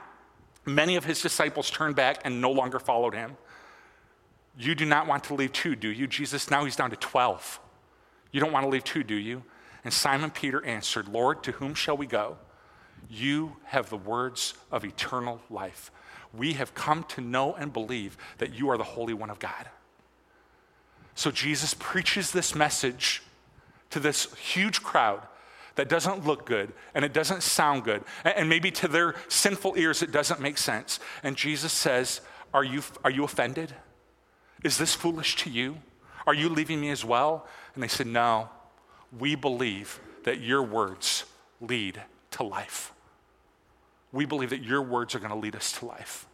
many 0.66 0.96
of 0.96 1.06
his 1.06 1.22
disciples 1.22 1.70
turned 1.70 1.96
back 1.96 2.22
and 2.26 2.42
no 2.42 2.52
longer 2.52 2.80
followed 2.80 3.14
him. 3.14 3.38
You 4.58 4.74
do 4.76 4.86
not 4.86 5.08
want 5.08 5.26
to 5.26 5.34
leave 5.34 5.52
too, 5.52 5.76
do 5.76 5.90
you? 5.90 6.08
Jesus, 6.08 6.50
now 6.50 6.64
he's 6.64 6.76
down 6.76 6.90
to 6.92 6.96
12. 6.96 7.60
You 8.32 8.40
don't 8.40 8.52
want 8.52 8.66
to 8.66 8.70
leave 8.70 8.84
too, 8.84 9.04
do 9.04 9.16
you? 9.16 9.44
And 9.84 9.94
Simon 9.94 10.32
Peter 10.32 10.66
answered, 10.66 11.08
Lord, 11.08 11.44
to 11.44 11.52
whom 11.52 11.76
shall 11.76 11.98
we 11.98 12.08
go? 12.08 12.38
You 13.10 13.58
have 13.66 13.90
the 13.90 13.98
words 13.98 14.56
of 14.72 14.84
eternal 14.84 15.42
life 15.50 15.92
we 16.38 16.54
have 16.54 16.74
come 16.74 17.04
to 17.04 17.22
know 17.22 17.54
and 17.54 17.72
believe 17.72 18.18
that 18.38 18.54
you 18.54 18.70
are 18.70 18.78
the 18.78 18.84
Holy 18.84 19.14
One 19.14 19.30
of 19.30 19.40
God. 19.40 19.70
So 21.16 21.32
Jesus 21.32 21.74
preaches 21.78 22.32
this 22.32 22.56
message 22.56 23.24
to 23.92 24.00
this 24.00 24.34
huge 24.36 24.84
crowd 24.84 25.22
that 25.76 25.90
doesn't 25.90 26.26
look 26.26 26.46
good 26.46 26.74
and 26.94 27.06
it 27.06 27.14
doesn't 27.14 27.44
sound 27.44 27.84
good. 27.84 28.04
And 28.24 28.50
maybe 28.50 28.72
to 28.72 28.88
their 28.88 29.16
sinful 29.28 29.76
ears, 29.78 30.02
it 30.02 30.12
doesn't 30.12 30.40
make 30.40 30.58
sense. 30.58 31.00
And 31.24 31.36
Jesus 31.36 31.72
says, 31.72 32.22
Are 32.54 32.64
you, 32.64 32.82
are 33.04 33.12
you 33.12 33.24
offended? 33.24 33.74
Is 34.64 34.78
this 34.78 34.94
foolish 34.94 35.36
to 35.38 35.50
you? 35.50 35.78
Are 36.28 36.34
you 36.34 36.50
leaving 36.50 36.82
me 36.82 36.90
as 36.90 37.06
well? 37.06 37.48
And 37.74 37.84
they 37.84 37.88
said, 37.88 38.08
No, 38.08 38.50
we 39.18 39.36
believe 39.36 40.00
that 40.24 40.42
your 40.42 40.64
words 40.64 41.26
lead 41.62 42.02
to 42.32 42.44
life 42.44 42.95
we 44.16 44.26
believe 44.26 44.50
that 44.52 44.64
your 44.64 44.82
words 44.82 45.14
are 45.14 45.20
going 45.20 45.32
to 45.32 45.38
lead 45.38 45.56
us 45.56 45.74
to 45.74 45.86
life. 45.86 46.26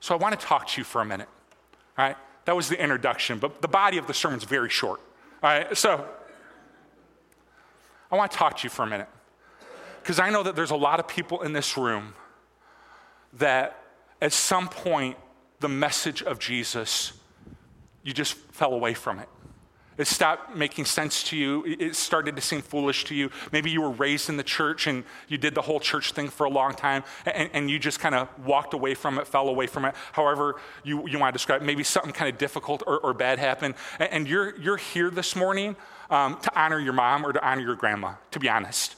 So 0.00 0.14
I 0.14 0.18
want 0.18 0.38
to 0.38 0.44
talk 0.44 0.66
to 0.68 0.80
you 0.80 0.84
for 0.84 1.00
a 1.00 1.04
minute. 1.04 1.28
All 1.96 2.04
right? 2.04 2.16
That 2.46 2.56
was 2.56 2.68
the 2.68 2.80
introduction, 2.80 3.38
but 3.38 3.62
the 3.62 3.68
body 3.68 3.96
of 3.96 4.06
the 4.06 4.14
sermon 4.14 4.38
is 4.38 4.44
very 4.44 4.68
short. 4.68 5.00
All 5.42 5.50
right? 5.50 5.76
So 5.76 6.04
I 8.10 8.16
want 8.16 8.32
to 8.32 8.36
talk 8.36 8.56
to 8.58 8.64
you 8.64 8.70
for 8.70 8.82
a 8.82 8.86
minute. 8.88 9.08
Because 10.02 10.18
I 10.18 10.30
know 10.30 10.42
that 10.42 10.56
there's 10.56 10.72
a 10.72 10.76
lot 10.76 10.98
of 10.98 11.06
people 11.06 11.42
in 11.42 11.52
this 11.52 11.76
room 11.76 12.14
that 13.34 13.80
at 14.20 14.32
some 14.32 14.68
point 14.68 15.16
the 15.60 15.68
message 15.68 16.22
of 16.22 16.38
Jesus, 16.40 17.12
you 18.02 18.12
just 18.12 18.34
fell 18.34 18.74
away 18.74 18.94
from 18.94 19.20
it. 19.20 19.28
It 19.98 20.06
stopped 20.06 20.54
making 20.54 20.84
sense 20.84 21.22
to 21.24 21.36
you. 21.36 21.64
It 21.66 21.96
started 21.96 22.36
to 22.36 22.42
seem 22.42 22.60
foolish 22.60 23.04
to 23.04 23.14
you. 23.14 23.30
Maybe 23.50 23.70
you 23.70 23.80
were 23.80 23.90
raised 23.90 24.28
in 24.28 24.36
the 24.36 24.42
church 24.42 24.86
and 24.86 25.04
you 25.28 25.38
did 25.38 25.54
the 25.54 25.62
whole 25.62 25.80
church 25.80 26.12
thing 26.12 26.28
for 26.28 26.44
a 26.44 26.50
long 26.50 26.74
time 26.74 27.02
and, 27.24 27.50
and 27.52 27.70
you 27.70 27.78
just 27.78 27.98
kind 27.98 28.14
of 28.14 28.28
walked 28.44 28.74
away 28.74 28.94
from 28.94 29.18
it, 29.18 29.26
fell 29.26 29.48
away 29.48 29.66
from 29.66 29.84
it, 29.86 29.94
however 30.12 30.56
you, 30.84 31.08
you 31.08 31.18
want 31.18 31.32
to 31.32 31.38
describe 31.38 31.62
it. 31.62 31.64
Maybe 31.64 31.82
something 31.82 32.12
kind 32.12 32.30
of 32.30 32.38
difficult 32.38 32.82
or, 32.86 32.98
or 32.98 33.14
bad 33.14 33.38
happened. 33.38 33.74
And, 33.98 34.10
and, 34.12 34.28
you're, 34.28 34.58
you're 34.58 34.76
here 34.76 35.10
this 35.10 35.34
morning 35.34 35.76
um, 36.10 36.38
to 36.40 36.60
honor 36.60 36.78
your 36.78 36.92
mom 36.92 37.24
or 37.24 37.32
to 37.32 37.46
honor 37.46 37.62
your 37.62 37.76
grandma, 37.76 38.14
to 38.32 38.40
be 38.40 38.48
honest. 38.48 38.96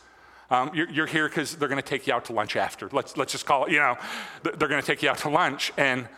Um, 0.50 0.70
you're, 0.74 0.88
you're, 0.88 1.06
here 1.06 1.28
because 1.28 1.56
they're 1.56 1.68
going 1.68 1.80
to 1.80 1.86
take 1.86 2.06
you 2.06 2.14
out 2.14 2.24
to 2.26 2.32
lunch 2.32 2.56
after. 2.56 2.88
Let's, 2.90 3.18
let's 3.18 3.32
just 3.32 3.44
call 3.44 3.66
it, 3.66 3.72
you 3.72 3.78
know, 3.78 3.98
they're 4.42 4.68
going 4.68 4.80
to 4.80 4.86
take 4.86 5.02
you 5.02 5.10
out 5.10 5.18
to 5.18 5.28
lunch. 5.28 5.72
And 5.76 6.08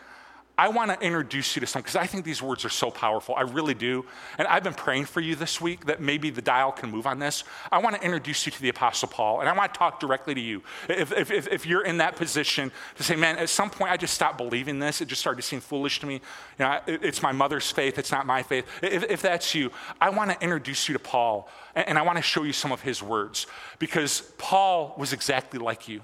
I 0.60 0.68
want 0.68 0.90
to 0.90 1.00
introduce 1.00 1.56
you 1.56 1.60
to 1.60 1.66
some 1.66 1.80
because 1.80 1.96
I 1.96 2.04
think 2.04 2.26
these 2.26 2.42
words 2.42 2.66
are 2.66 2.70
so 2.70 2.90
powerful. 2.90 3.34
I 3.34 3.40
really 3.40 3.72
do. 3.72 4.04
And 4.36 4.46
I've 4.46 4.62
been 4.62 4.74
praying 4.74 5.06
for 5.06 5.22
you 5.22 5.34
this 5.34 5.58
week 5.58 5.86
that 5.86 6.02
maybe 6.02 6.28
the 6.28 6.42
dial 6.42 6.70
can 6.70 6.90
move 6.90 7.06
on 7.06 7.18
this. 7.18 7.44
I 7.72 7.78
want 7.78 7.96
to 7.96 8.02
introduce 8.02 8.44
you 8.44 8.52
to 8.52 8.60
the 8.60 8.68
Apostle 8.68 9.08
Paul, 9.08 9.40
and 9.40 9.48
I 9.48 9.54
want 9.54 9.72
to 9.72 9.78
talk 9.78 10.00
directly 10.00 10.34
to 10.34 10.40
you. 10.40 10.62
If, 10.86 11.12
if, 11.12 11.48
if, 11.48 11.64
you're 11.64 11.86
in 11.86 11.96
that 11.96 12.16
position 12.16 12.70
to 12.96 13.02
say, 13.02 13.16
man, 13.16 13.38
at 13.38 13.48
some 13.48 13.70
point 13.70 13.90
I 13.90 13.96
just 13.96 14.12
stopped 14.12 14.36
believing 14.36 14.78
this, 14.78 15.00
it 15.00 15.08
just 15.08 15.22
started 15.22 15.40
to 15.40 15.48
seem 15.48 15.60
foolish 15.60 15.98
to 16.00 16.06
me. 16.06 16.14
You 16.16 16.20
know, 16.66 16.78
it's 16.86 17.22
my 17.22 17.32
mother's 17.32 17.70
faith, 17.70 17.98
it's 17.98 18.12
not 18.12 18.26
my 18.26 18.42
faith. 18.42 18.66
If, 18.82 19.04
if 19.04 19.22
that's 19.22 19.54
you, 19.54 19.70
I 19.98 20.10
want 20.10 20.30
to 20.30 20.38
introduce 20.44 20.90
you 20.90 20.92
to 20.92 20.98
Paul, 20.98 21.48
and, 21.74 21.88
and 21.88 21.98
I 21.98 22.02
want 22.02 22.18
to 22.18 22.22
show 22.22 22.42
you 22.42 22.52
some 22.52 22.70
of 22.70 22.82
his 22.82 23.02
words 23.02 23.46
because 23.78 24.20
Paul 24.36 24.94
was 24.98 25.14
exactly 25.14 25.58
like 25.58 25.88
you. 25.88 26.02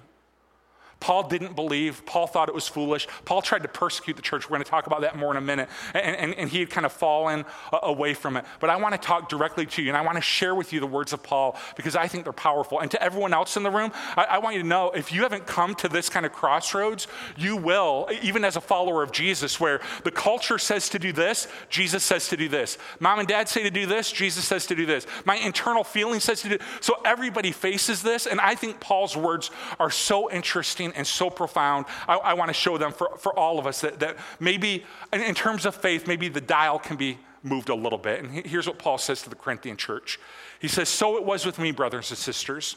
Paul 1.00 1.28
didn't 1.28 1.54
believe. 1.54 2.04
Paul 2.06 2.26
thought 2.26 2.48
it 2.48 2.54
was 2.54 2.66
foolish. 2.66 3.06
Paul 3.24 3.42
tried 3.42 3.62
to 3.62 3.68
persecute 3.68 4.16
the 4.16 4.22
church. 4.22 4.48
We're 4.48 4.56
going 4.56 4.64
to 4.64 4.70
talk 4.70 4.86
about 4.86 5.02
that 5.02 5.16
more 5.16 5.30
in 5.30 5.36
a 5.36 5.42
minute. 5.42 5.68
And, 5.94 6.16
and, 6.16 6.34
and 6.34 6.50
he 6.50 6.60
had 6.60 6.70
kind 6.70 6.86
of 6.86 6.92
fallen 6.92 7.44
uh, 7.72 7.78
away 7.82 8.14
from 8.14 8.36
it. 8.36 8.44
But 8.60 8.70
I 8.70 8.76
want 8.76 8.94
to 8.94 9.00
talk 9.00 9.28
directly 9.28 9.66
to 9.66 9.82
you, 9.82 9.88
and 9.88 9.96
I 9.96 10.02
want 10.02 10.16
to 10.16 10.22
share 10.22 10.54
with 10.54 10.72
you 10.72 10.80
the 10.80 10.86
words 10.86 11.12
of 11.12 11.22
Paul 11.22 11.58
because 11.76 11.96
I 11.96 12.08
think 12.08 12.24
they're 12.24 12.32
powerful. 12.32 12.80
And 12.80 12.90
to 12.90 13.02
everyone 13.02 13.34
else 13.34 13.56
in 13.56 13.62
the 13.62 13.70
room, 13.70 13.92
I, 14.16 14.24
I 14.24 14.38
want 14.38 14.56
you 14.56 14.62
to 14.62 14.68
know 14.68 14.90
if 14.90 15.12
you 15.12 15.22
haven't 15.22 15.46
come 15.46 15.74
to 15.76 15.88
this 15.88 16.08
kind 16.08 16.24
of 16.24 16.32
crossroads, 16.32 17.08
you 17.36 17.56
will, 17.56 18.08
even 18.22 18.44
as 18.44 18.56
a 18.56 18.60
follower 18.60 19.02
of 19.02 19.12
Jesus, 19.12 19.60
where 19.60 19.80
the 20.04 20.10
culture 20.10 20.58
says 20.58 20.88
to 20.90 20.98
do 20.98 21.12
this, 21.12 21.46
Jesus 21.68 22.04
says 22.04 22.28
to 22.28 22.36
do 22.36 22.48
this. 22.48 22.78
Mom 23.00 23.18
and 23.18 23.28
dad 23.28 23.48
say 23.48 23.62
to 23.62 23.70
do 23.70 23.86
this, 23.86 24.10
Jesus 24.10 24.44
says 24.44 24.66
to 24.66 24.74
do 24.74 24.86
this. 24.86 25.06
My 25.24 25.36
internal 25.36 25.84
feeling 25.84 26.20
says 26.20 26.40
to 26.42 26.48
do 26.48 26.58
So 26.80 26.96
everybody 27.04 27.52
faces 27.52 28.02
this, 28.02 28.26
and 28.26 28.40
I 28.40 28.54
think 28.54 28.80
Paul's 28.80 29.16
words 29.16 29.50
are 29.78 29.90
so 29.90 30.30
interesting 30.30 30.85
and 30.94 31.06
so 31.06 31.30
profound. 31.30 31.86
I, 32.06 32.16
I 32.16 32.34
want 32.34 32.48
to 32.48 32.54
show 32.54 32.78
them 32.78 32.92
for, 32.92 33.16
for 33.18 33.36
all 33.38 33.58
of 33.58 33.66
us 33.66 33.80
that, 33.80 34.00
that 34.00 34.16
maybe, 34.40 34.84
in 35.12 35.34
terms 35.34 35.66
of 35.66 35.74
faith, 35.74 36.06
maybe 36.06 36.28
the 36.28 36.40
dial 36.40 36.78
can 36.78 36.96
be 36.96 37.18
moved 37.42 37.68
a 37.68 37.74
little 37.74 37.98
bit. 37.98 38.22
And 38.22 38.46
here's 38.46 38.66
what 38.66 38.78
Paul 38.78 38.98
says 38.98 39.22
to 39.22 39.30
the 39.30 39.36
Corinthian 39.36 39.76
church 39.76 40.18
He 40.60 40.68
says, 40.68 40.88
So 40.88 41.16
it 41.16 41.24
was 41.24 41.46
with 41.46 41.58
me, 41.58 41.70
brothers 41.70 42.10
and 42.10 42.18
sisters. 42.18 42.76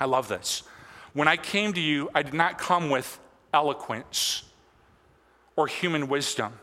I 0.00 0.06
love 0.06 0.28
this. 0.28 0.64
When 1.12 1.28
I 1.28 1.36
came 1.36 1.72
to 1.74 1.80
you, 1.80 2.10
I 2.14 2.22
did 2.22 2.34
not 2.34 2.58
come 2.58 2.90
with 2.90 3.20
eloquence 3.52 4.42
or 5.54 5.68
human 5.68 6.08
wisdom 6.08 6.54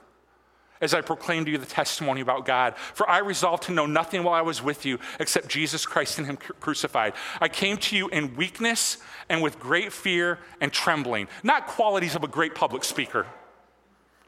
as 0.82 0.94
I 0.94 1.02
proclaim 1.02 1.46
to 1.46 1.52
you 1.52 1.58
the 1.58 1.66
testimony 1.66 2.22
about 2.22 2.46
God. 2.46 2.76
For 2.78 3.10
I 3.10 3.20
resolved 3.20 3.64
to 3.64 3.72
know 3.72 3.86
nothing 3.86 4.24
while 4.24 4.34
I 4.34 4.42
was 4.42 4.62
with 4.62 4.86
you 4.86 5.00
except 5.20 5.48
Jesus 5.48 5.86
Christ 5.86 6.18
and 6.18 6.28
Him 6.28 6.38
crucified. 6.38 7.14
I 7.40 7.48
came 7.48 7.78
to 7.78 7.96
you 7.96 8.10
in 8.10 8.36
weakness 8.36 8.98
and 9.30 9.42
with 9.42 9.60
great 9.60 9.94
fear 9.94 10.40
and 10.60 10.72
trembling, 10.74 11.28
not 11.44 11.68
qualities 11.68 12.16
of 12.16 12.24
a 12.24 12.28
great 12.28 12.56
public 12.56 12.84
speaker, 12.84 13.28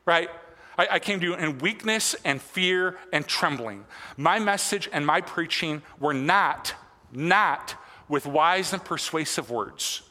right? 0.06 0.30
I, 0.78 0.88
I 0.92 1.00
came 1.00 1.20
to 1.20 1.26
you 1.26 1.36
in 1.36 1.58
weakness 1.58 2.16
and 2.24 2.42
fear 2.42 2.98
and 3.12 3.28
trembling. 3.28 3.86
My 4.16 4.40
message 4.40 4.90
and 4.94 5.06
my 5.06 5.22
preaching 5.22 5.82
were 6.00 6.14
not, 6.14 6.74
not 7.12 7.76
with 8.08 8.26
wise 8.26 8.74
and 8.74 8.84
persuasive 8.84 9.50
words 9.50 10.04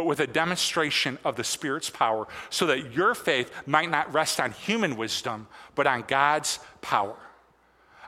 but 0.00 0.06
with 0.06 0.20
a 0.20 0.26
demonstration 0.26 1.18
of 1.26 1.36
the 1.36 1.44
Spirit's 1.44 1.90
power, 1.90 2.26
so 2.48 2.64
that 2.64 2.94
your 2.94 3.14
faith 3.14 3.52
might 3.66 3.90
not 3.90 4.10
rest 4.14 4.40
on 4.40 4.50
human 4.50 4.96
wisdom, 4.96 5.46
but 5.74 5.86
on 5.86 6.04
God's 6.08 6.58
power. 6.80 7.16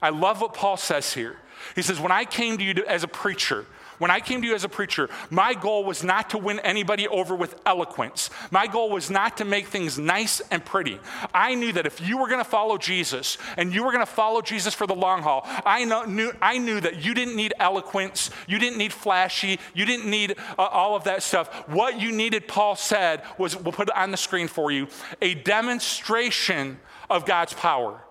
I 0.00 0.09
love 0.09 0.40
what 0.40 0.55
Paul 0.55 0.78
says 0.78 1.12
here. 1.12 1.37
He 1.74 1.83
says, 1.83 2.00
When 2.00 2.11
I 2.11 2.24
came 2.24 2.57
to 2.57 2.64
you 2.64 2.72
as 2.88 3.05
a 3.05 3.09
preacher, 3.09 3.66
when 3.98 4.11
I 4.11 4.20
came 4.20 4.42
to 4.42 4.48
you 4.48 4.55
as 4.55 4.64
a 4.64 4.68
preacher, 4.68 5.09
my 5.31 5.55
goal 5.55 5.85
was 5.85 6.02
not 6.02 6.31
to 6.31 6.38
win 6.38 6.59
anybody 6.61 7.07
over 7.09 7.35
with 7.35 7.55
eloquence. 7.66 8.31
My 8.50 8.66
goal 8.66 8.90
was 8.90 9.11
not 9.11 9.37
to 9.38 9.44
make 9.44 9.66
things 9.66 9.98
nice 9.98 10.40
and 10.50 10.64
pretty. 10.64 10.98
I 11.33 11.55
knew 11.55 11.72
that 11.72 11.87
if 11.87 12.00
you 12.00 12.18
were 12.18 12.28
going 12.28 12.42
to 12.42 12.48
follow 12.48 12.78
Jesus 12.78 13.38
and 13.57 13.74
you 13.74 13.85
were 13.85 13.92
going 13.92 14.05
to 14.05 14.12
follow 14.12 14.42
Jesus 14.42 14.74
for 14.74 14.87
the 14.87 14.94
long 14.94 15.22
haul, 15.22 15.42
I, 15.64 15.85
knew, 16.07 16.33
I 16.40 16.59
knew 16.59 16.81
that 16.81 17.05
you 17.05 17.14
didn't 17.14 17.37
need 17.37 17.55
eloquence, 17.59 18.31
you 18.46 18.59
didn't 18.59 18.78
need 18.78 18.92
flashy, 18.92 19.59
you 19.74 19.85
didn't 19.85 20.09
need 20.11 20.37
uh, 20.59 20.62
all 20.62 20.96
of 20.96 21.05
that 21.05 21.22
stuff. 21.22 21.68
What 21.68 22.00
you 22.00 22.12
needed, 22.12 22.48
Paul 22.48 22.76
said, 22.76 23.22
was 23.38 23.57
we'll 23.57 23.72
put 23.72 23.88
it 23.88 23.96
on 23.96 24.11
the 24.11 24.16
screen 24.16 24.48
for 24.48 24.70
you 24.70 24.88
a 25.20 25.35
demonstration 25.35 26.78
of 27.11 27.26
God's 27.26 27.52
power. 27.52 28.02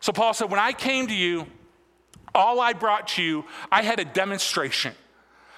So 0.00 0.12
Paul 0.12 0.34
said, 0.34 0.50
When 0.50 0.60
I 0.60 0.72
came 0.72 1.06
to 1.06 1.14
you, 1.14 1.46
all 2.34 2.60
I 2.60 2.72
brought 2.72 3.08
to 3.08 3.22
you, 3.22 3.44
I 3.70 3.82
had 3.82 4.00
a 4.00 4.04
demonstration. 4.04 4.94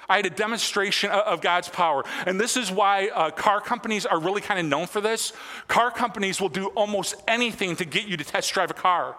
I 0.08 0.16
had 0.16 0.26
a 0.26 0.30
demonstration 0.30 1.10
of 1.10 1.40
God's 1.40 1.68
power. 1.68 2.04
And 2.26 2.40
this 2.40 2.56
is 2.56 2.70
why 2.70 3.08
uh, 3.08 3.30
car 3.30 3.60
companies 3.60 4.06
are 4.06 4.20
really 4.20 4.40
kind 4.40 4.60
of 4.60 4.66
known 4.66 4.86
for 4.86 5.00
this. 5.00 5.32
Car 5.68 5.90
companies 5.90 6.40
will 6.40 6.48
do 6.48 6.66
almost 6.68 7.14
anything 7.26 7.76
to 7.76 7.84
get 7.84 8.06
you 8.06 8.16
to 8.16 8.24
test 8.24 8.52
drive 8.52 8.70
a 8.70 8.74
car 8.74 9.16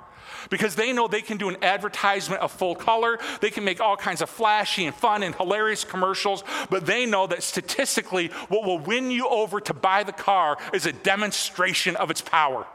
because 0.49 0.75
they 0.75 0.93
know 0.93 1.07
they 1.07 1.21
can 1.21 1.37
do 1.37 1.49
an 1.49 1.57
advertisement 1.63 2.41
of 2.41 2.51
full 2.51 2.75
color. 2.75 3.19
They 3.41 3.49
can 3.49 3.63
make 3.63 3.79
all 3.79 3.97
kinds 3.97 4.21
of 4.21 4.29
flashy 4.29 4.85
and 4.85 4.95
fun 4.95 5.23
and 5.23 5.35
hilarious 5.35 5.83
commercials, 5.83 6.43
but 6.69 6.85
they 6.85 7.05
know 7.05 7.27
that 7.27 7.43
statistically, 7.43 8.27
what 8.49 8.65
will 8.65 8.79
win 8.79 9.11
you 9.11 9.27
over 9.27 9.59
to 9.61 9.73
buy 9.73 10.03
the 10.03 10.11
car 10.11 10.57
is 10.73 10.85
a 10.85 10.93
demonstration 10.93 11.95
of 11.95 12.11
its 12.11 12.21
power. 12.21 12.65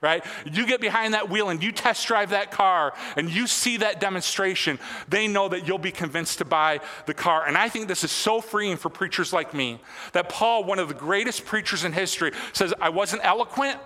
Right? 0.00 0.24
You 0.50 0.66
get 0.66 0.80
behind 0.80 1.14
that 1.14 1.28
wheel 1.28 1.50
and 1.50 1.62
you 1.62 1.72
test 1.72 2.06
drive 2.06 2.30
that 2.30 2.50
car 2.50 2.94
and 3.16 3.28
you 3.28 3.46
see 3.46 3.78
that 3.78 4.00
demonstration, 4.00 4.78
they 5.08 5.26
know 5.26 5.48
that 5.48 5.66
you'll 5.66 5.78
be 5.78 5.92
convinced 5.92 6.38
to 6.38 6.44
buy 6.44 6.80
the 7.06 7.14
car. 7.14 7.46
And 7.46 7.56
I 7.56 7.68
think 7.68 7.86
this 7.86 8.02
is 8.02 8.10
so 8.10 8.40
freeing 8.40 8.76
for 8.76 8.88
preachers 8.88 9.32
like 9.32 9.52
me 9.52 9.78
that 10.12 10.28
Paul, 10.28 10.64
one 10.64 10.78
of 10.78 10.88
the 10.88 10.94
greatest 10.94 11.44
preachers 11.44 11.84
in 11.84 11.92
history, 11.92 12.32
says, 12.52 12.72
I 12.80 12.88
wasn't 12.88 13.24
eloquent, 13.24 13.78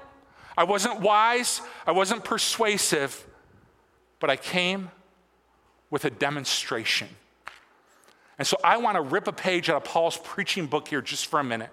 I 0.57 0.65
wasn't 0.65 1.01
wise, 1.01 1.61
I 1.87 1.93
wasn't 1.93 2.25
persuasive, 2.25 3.27
but 4.21 4.31
I 4.31 4.37
came 4.37 4.91
with 5.91 6.05
a 6.05 6.11
demonstration. 6.11 7.09
And 8.39 8.47
so 8.47 8.57
I 8.63 8.77
want 8.77 8.97
to 8.97 9.01
rip 9.01 9.27
a 9.27 9.33
page 9.33 9.69
out 9.69 9.77
of 9.77 9.85
Paul's 9.85 10.17
preaching 10.17 10.67
book 10.67 10.89
here 10.89 11.03
just 11.03 11.27
for 11.27 11.41
a 11.41 11.45
minute. 11.45 11.71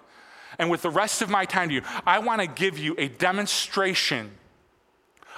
And 0.58 0.70
with 0.70 0.82
the 0.82 0.90
rest 0.90 1.22
of 1.22 1.30
my 1.30 1.44
time 1.44 1.68
to 1.68 1.74
you, 1.74 1.82
I 2.06 2.18
want 2.18 2.40
to 2.40 2.46
give 2.46 2.78
you 2.78 2.94
a 2.98 3.08
demonstration 3.08 4.30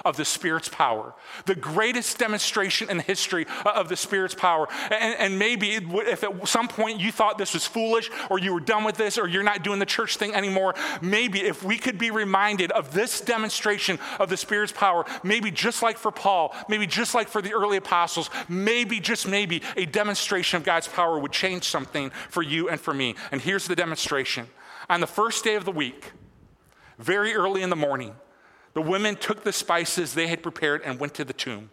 of 0.03 0.17
the 0.17 0.25
Spirit's 0.25 0.67
power, 0.67 1.13
the 1.45 1.55
greatest 1.55 2.17
demonstration 2.17 2.89
in 2.89 2.97
the 2.97 3.03
history 3.03 3.45
of 3.65 3.87
the 3.87 3.95
Spirit's 3.95 4.35
power. 4.35 4.67
And, 4.91 5.15
and, 5.17 5.39
maybe 5.39 5.71
if 5.71 6.23
at 6.23 6.47
some 6.47 6.67
point 6.67 6.99
you 6.99 7.11
thought 7.11 7.37
this 7.37 7.53
was 7.53 7.65
foolish, 7.65 8.09
or 8.29 8.39
you 8.39 8.53
were 8.53 8.59
done 8.59 8.83
with 8.83 8.97
this, 8.97 9.17
or 9.17 9.27
you're 9.27 9.43
not 9.43 9.63
doing 9.63 9.79
the 9.79 9.85
church 9.85 10.17
thing 10.17 10.33
anymore, 10.33 10.75
maybe 11.01 11.41
if 11.41 11.63
we 11.63 11.77
could 11.77 11.97
be 11.97 12.11
reminded 12.11 12.71
of 12.71 12.93
this 12.93 13.21
demonstration 13.21 13.99
of 14.19 14.29
the 14.29 14.37
Spirit's 14.37 14.71
power, 14.71 15.05
maybe 15.23 15.51
just 15.51 15.81
like 15.81 15.97
for 15.97 16.11
Paul, 16.11 16.55
maybe 16.67 16.87
just 16.87 17.15
like 17.15 17.27
for 17.27 17.41
the 17.41 17.53
early 17.53 17.77
apostles, 17.77 18.29
maybe, 18.49 18.99
just 18.99 19.27
maybe, 19.27 19.61
a 19.77 19.85
demonstration 19.85 20.57
of 20.57 20.63
God's 20.63 20.87
power 20.87 21.19
would 21.19 21.31
change 21.31 21.63
something 21.65 22.11
for 22.29 22.41
you 22.41 22.69
and 22.69 22.79
for 22.79 22.93
me. 22.93 23.15
And 23.31 23.41
here's 23.41 23.67
the 23.67 23.75
demonstration. 23.75 24.47
On 24.89 24.99
the 24.99 25.07
first 25.07 25.43
day 25.43 25.55
of 25.55 25.65
the 25.65 25.71
week, 25.71 26.11
very 26.97 27.33
early 27.33 27.61
in 27.61 27.69
the 27.69 27.75
morning, 27.75 28.15
the 28.73 28.81
women 28.81 29.15
took 29.15 29.43
the 29.43 29.53
spices 29.53 30.13
they 30.13 30.27
had 30.27 30.43
prepared 30.43 30.81
and 30.83 30.99
went 30.99 31.13
to 31.15 31.25
the 31.25 31.33
tomb. 31.33 31.69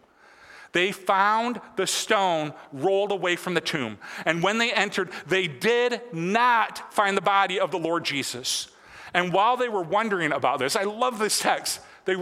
They 0.71 0.91
found 0.91 1.61
the 1.75 1.85
stone 1.85 2.53
rolled 2.71 3.11
away 3.11 3.35
from 3.35 3.53
the 3.53 3.61
tomb. 3.61 3.99
And 4.25 4.41
when 4.41 4.57
they 4.57 4.73
entered, 4.73 5.11
they 5.27 5.47
did 5.47 6.01
not 6.11 6.91
find 6.93 7.15
the 7.15 7.21
body 7.21 7.59
of 7.59 7.69
the 7.69 7.77
Lord 7.77 8.03
Jesus. 8.03 8.69
And 9.13 9.31
while 9.31 9.55
they 9.55 9.69
were 9.69 9.83
wondering 9.83 10.31
about 10.31 10.57
this, 10.57 10.75
I 10.75 10.83
love 10.83 11.19
this 11.19 11.39
text. 11.39 11.79
They 12.05 12.15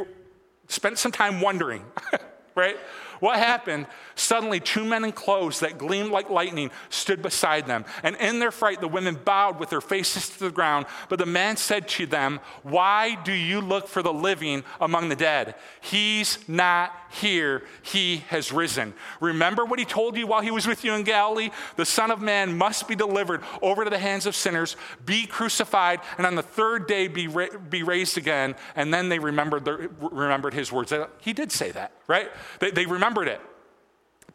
spent 0.67 0.97
some 0.97 1.13
time 1.13 1.39
wondering, 1.39 1.86
right? 2.56 2.77
What 3.21 3.38
happened? 3.38 3.86
Suddenly, 4.15 4.62
two 4.62 4.84
men 4.84 5.05
in 5.05 5.12
clothes 5.12 5.60
that 5.60 5.77
gleamed 5.77 6.10
like 6.10 6.31
lightning 6.31 6.71
stood 6.89 7.21
beside 7.21 7.67
them. 7.67 7.86
And 8.01 8.15
in 8.15 8.39
their 8.39 8.49
fright, 8.49 8.81
the 8.81 8.88
women 8.88 9.15
bowed 9.23 9.60
with 9.60 9.69
their 9.69 9.79
faces 9.79 10.27
to 10.29 10.39
the 10.39 10.49
ground. 10.49 10.88
But 11.07 11.19
the 11.19 11.27
man 11.27 11.55
said 11.55 11.88
to 11.89 12.07
them, 12.07 12.39
Why 12.63 13.13
do 13.23 13.31
you 13.31 13.62
look 13.62 13.88
for 13.88 14.01
the 14.01 14.12
living 14.12 14.63
among 14.79 15.10
the 15.10 15.15
dead? 15.15 15.53
He's 15.81 16.39
not 16.47 16.93
here, 17.12 17.63
he 17.84 18.17
has 18.29 18.51
risen. 18.51 18.93
Remember 19.19 19.65
what 19.65 19.77
he 19.77 19.86
told 19.86 20.17
you 20.17 20.25
while 20.25 20.41
he 20.41 20.49
was 20.49 20.65
with 20.65 20.84
you 20.84 20.93
in 20.93 21.03
Galilee? 21.03 21.51
The 21.75 21.86
Son 21.86 22.10
of 22.10 22.21
Man 22.21 22.57
must 22.57 22.88
be 22.88 22.95
delivered 22.95 23.43
over 23.62 23.84
to 23.84 23.89
the 23.89 23.99
hands 23.99 24.25
of 24.25 24.36
sinners, 24.36 24.77
be 25.05 25.27
crucified, 25.27 25.99
and 26.17 26.25
on 26.25 26.34
the 26.34 26.41
third 26.41 26.88
day 26.88 27.07
be, 27.07 27.27
ra- 27.27 27.55
be 27.69 27.84
raised 27.84 28.17
again. 28.17 28.55
And 28.75 28.91
then 28.91 29.10
they 29.10 29.19
remembered, 29.19 29.67
remembered 29.99 30.55
his 30.55 30.71
words. 30.71 30.91
He 31.19 31.34
did 31.34 31.51
say 31.51 31.69
that, 31.71 31.91
right? 32.07 32.31
They, 32.60 32.71
they 32.71 32.86
remembered 32.88 33.11
it. 33.28 33.41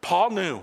Paul 0.01 0.31
knew 0.31 0.61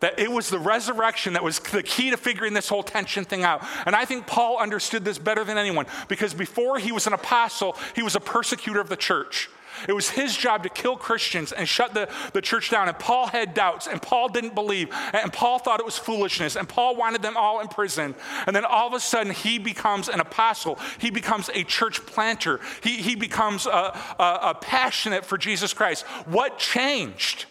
that 0.00 0.18
it 0.18 0.30
was 0.30 0.48
the 0.48 0.58
resurrection 0.58 1.32
that 1.32 1.42
was 1.42 1.58
the 1.58 1.82
key 1.82 2.10
to 2.10 2.16
figuring 2.16 2.54
this 2.54 2.68
whole 2.68 2.82
tension 2.82 3.24
thing 3.24 3.42
out. 3.42 3.64
And 3.84 3.96
I 3.96 4.04
think 4.04 4.26
Paul 4.26 4.58
understood 4.58 5.04
this 5.04 5.18
better 5.18 5.44
than 5.44 5.58
anyone 5.58 5.86
because 6.08 6.34
before 6.34 6.78
he 6.78 6.92
was 6.92 7.06
an 7.06 7.12
apostle, 7.12 7.76
he 7.96 8.02
was 8.02 8.14
a 8.14 8.20
persecutor 8.20 8.80
of 8.80 8.88
the 8.88 8.96
church. 8.96 9.50
It 9.86 9.92
was 9.92 10.10
his 10.10 10.36
job 10.36 10.62
to 10.62 10.68
kill 10.68 10.96
Christians 10.96 11.52
and 11.52 11.68
shut 11.68 11.94
the, 11.94 12.08
the 12.32 12.40
church 12.40 12.70
down. 12.70 12.88
And 12.88 12.98
Paul 12.98 13.26
had 13.26 13.54
doubts, 13.54 13.86
and 13.86 14.00
Paul 14.00 14.28
didn't 14.28 14.54
believe, 14.54 14.88
and 15.12 15.32
Paul 15.32 15.58
thought 15.58 15.80
it 15.80 15.86
was 15.86 15.98
foolishness, 15.98 16.56
and 16.56 16.68
Paul 16.68 16.96
wanted 16.96 17.22
them 17.22 17.36
all 17.36 17.60
in 17.60 17.68
prison. 17.68 18.14
And 18.46 18.54
then 18.54 18.64
all 18.64 18.86
of 18.86 18.94
a 18.94 19.00
sudden, 19.00 19.32
he 19.32 19.58
becomes 19.58 20.08
an 20.08 20.20
apostle. 20.20 20.78
He 20.98 21.10
becomes 21.10 21.50
a 21.52 21.64
church 21.64 22.06
planter. 22.06 22.60
He, 22.82 22.96
he 22.96 23.16
becomes 23.16 23.66
a, 23.66 23.98
a, 24.18 24.38
a 24.42 24.58
passionate 24.60 25.24
for 25.24 25.36
Jesus 25.36 25.74
Christ. 25.74 26.06
What 26.26 26.58
changed? 26.58 27.46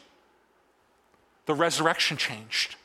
The 1.45 1.53
resurrection 1.53 2.17
changed. 2.17 2.76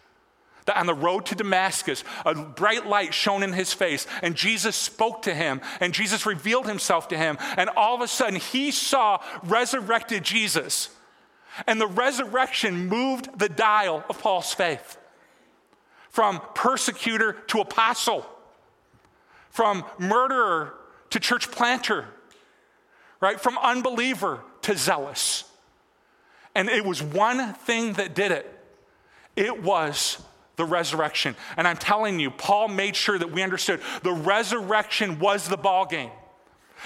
On 0.75 0.87
the 0.87 0.95
road 0.95 1.27
to 1.27 1.35
Damascus, 1.35 2.05
a 2.25 2.35
bright 2.35 2.87
light 2.87 3.13
shone 3.13 3.43
in 3.43 3.53
his 3.53 3.73
face, 3.73 4.07
and 4.23 4.37
Jesus 4.37 4.77
spoke 4.77 5.23
to 5.23 5.35
him, 5.35 5.61
and 5.81 5.93
Jesus 5.93 6.25
revealed 6.25 6.69
himself 6.69 7.09
to 7.09 7.17
him, 7.17 7.37
and 7.57 7.69
all 7.71 7.97
of 7.97 8.01
a 8.01 8.09
sudden 8.09 8.39
he 8.39 8.71
saw 8.71 9.21
resurrected 9.43 10.23
Jesus. 10.23 10.91
And 11.67 11.81
the 11.81 11.87
resurrection 11.87 12.87
moved 12.87 13.39
the 13.39 13.49
dial 13.49 14.05
of 14.09 14.21
Paul's 14.21 14.53
faith 14.53 14.99
from 16.09 16.41
persecutor 16.55 17.33
to 17.49 17.61
apostle, 17.61 18.27
from 19.51 19.85
murderer 19.99 20.75
to 21.11 21.19
church 21.19 21.51
planter, 21.51 22.07
right? 23.21 23.41
From 23.41 23.59
unbeliever 23.59 24.41
to 24.63 24.77
zealous. 24.77 25.45
And 26.55 26.69
it 26.69 26.85
was 26.85 27.03
one 27.03 27.55
thing 27.55 27.95
that 27.95 28.15
did 28.15 28.31
it 28.31 28.59
it 29.35 29.63
was 29.63 30.23
the 30.57 30.65
resurrection. 30.65 31.37
And 31.57 31.67
I'm 31.67 31.77
telling 31.77 32.21
you, 32.21 32.31
Paul 32.31 32.69
made 32.69 32.97
sure 32.97 33.19
that 33.19 33.33
we 33.33 33.43
understood 33.43 33.81
the 34.03 34.13
resurrection 34.13 35.19
was 35.19 35.49
the 35.49 35.57
ball 35.57 35.87
game. 35.87 36.11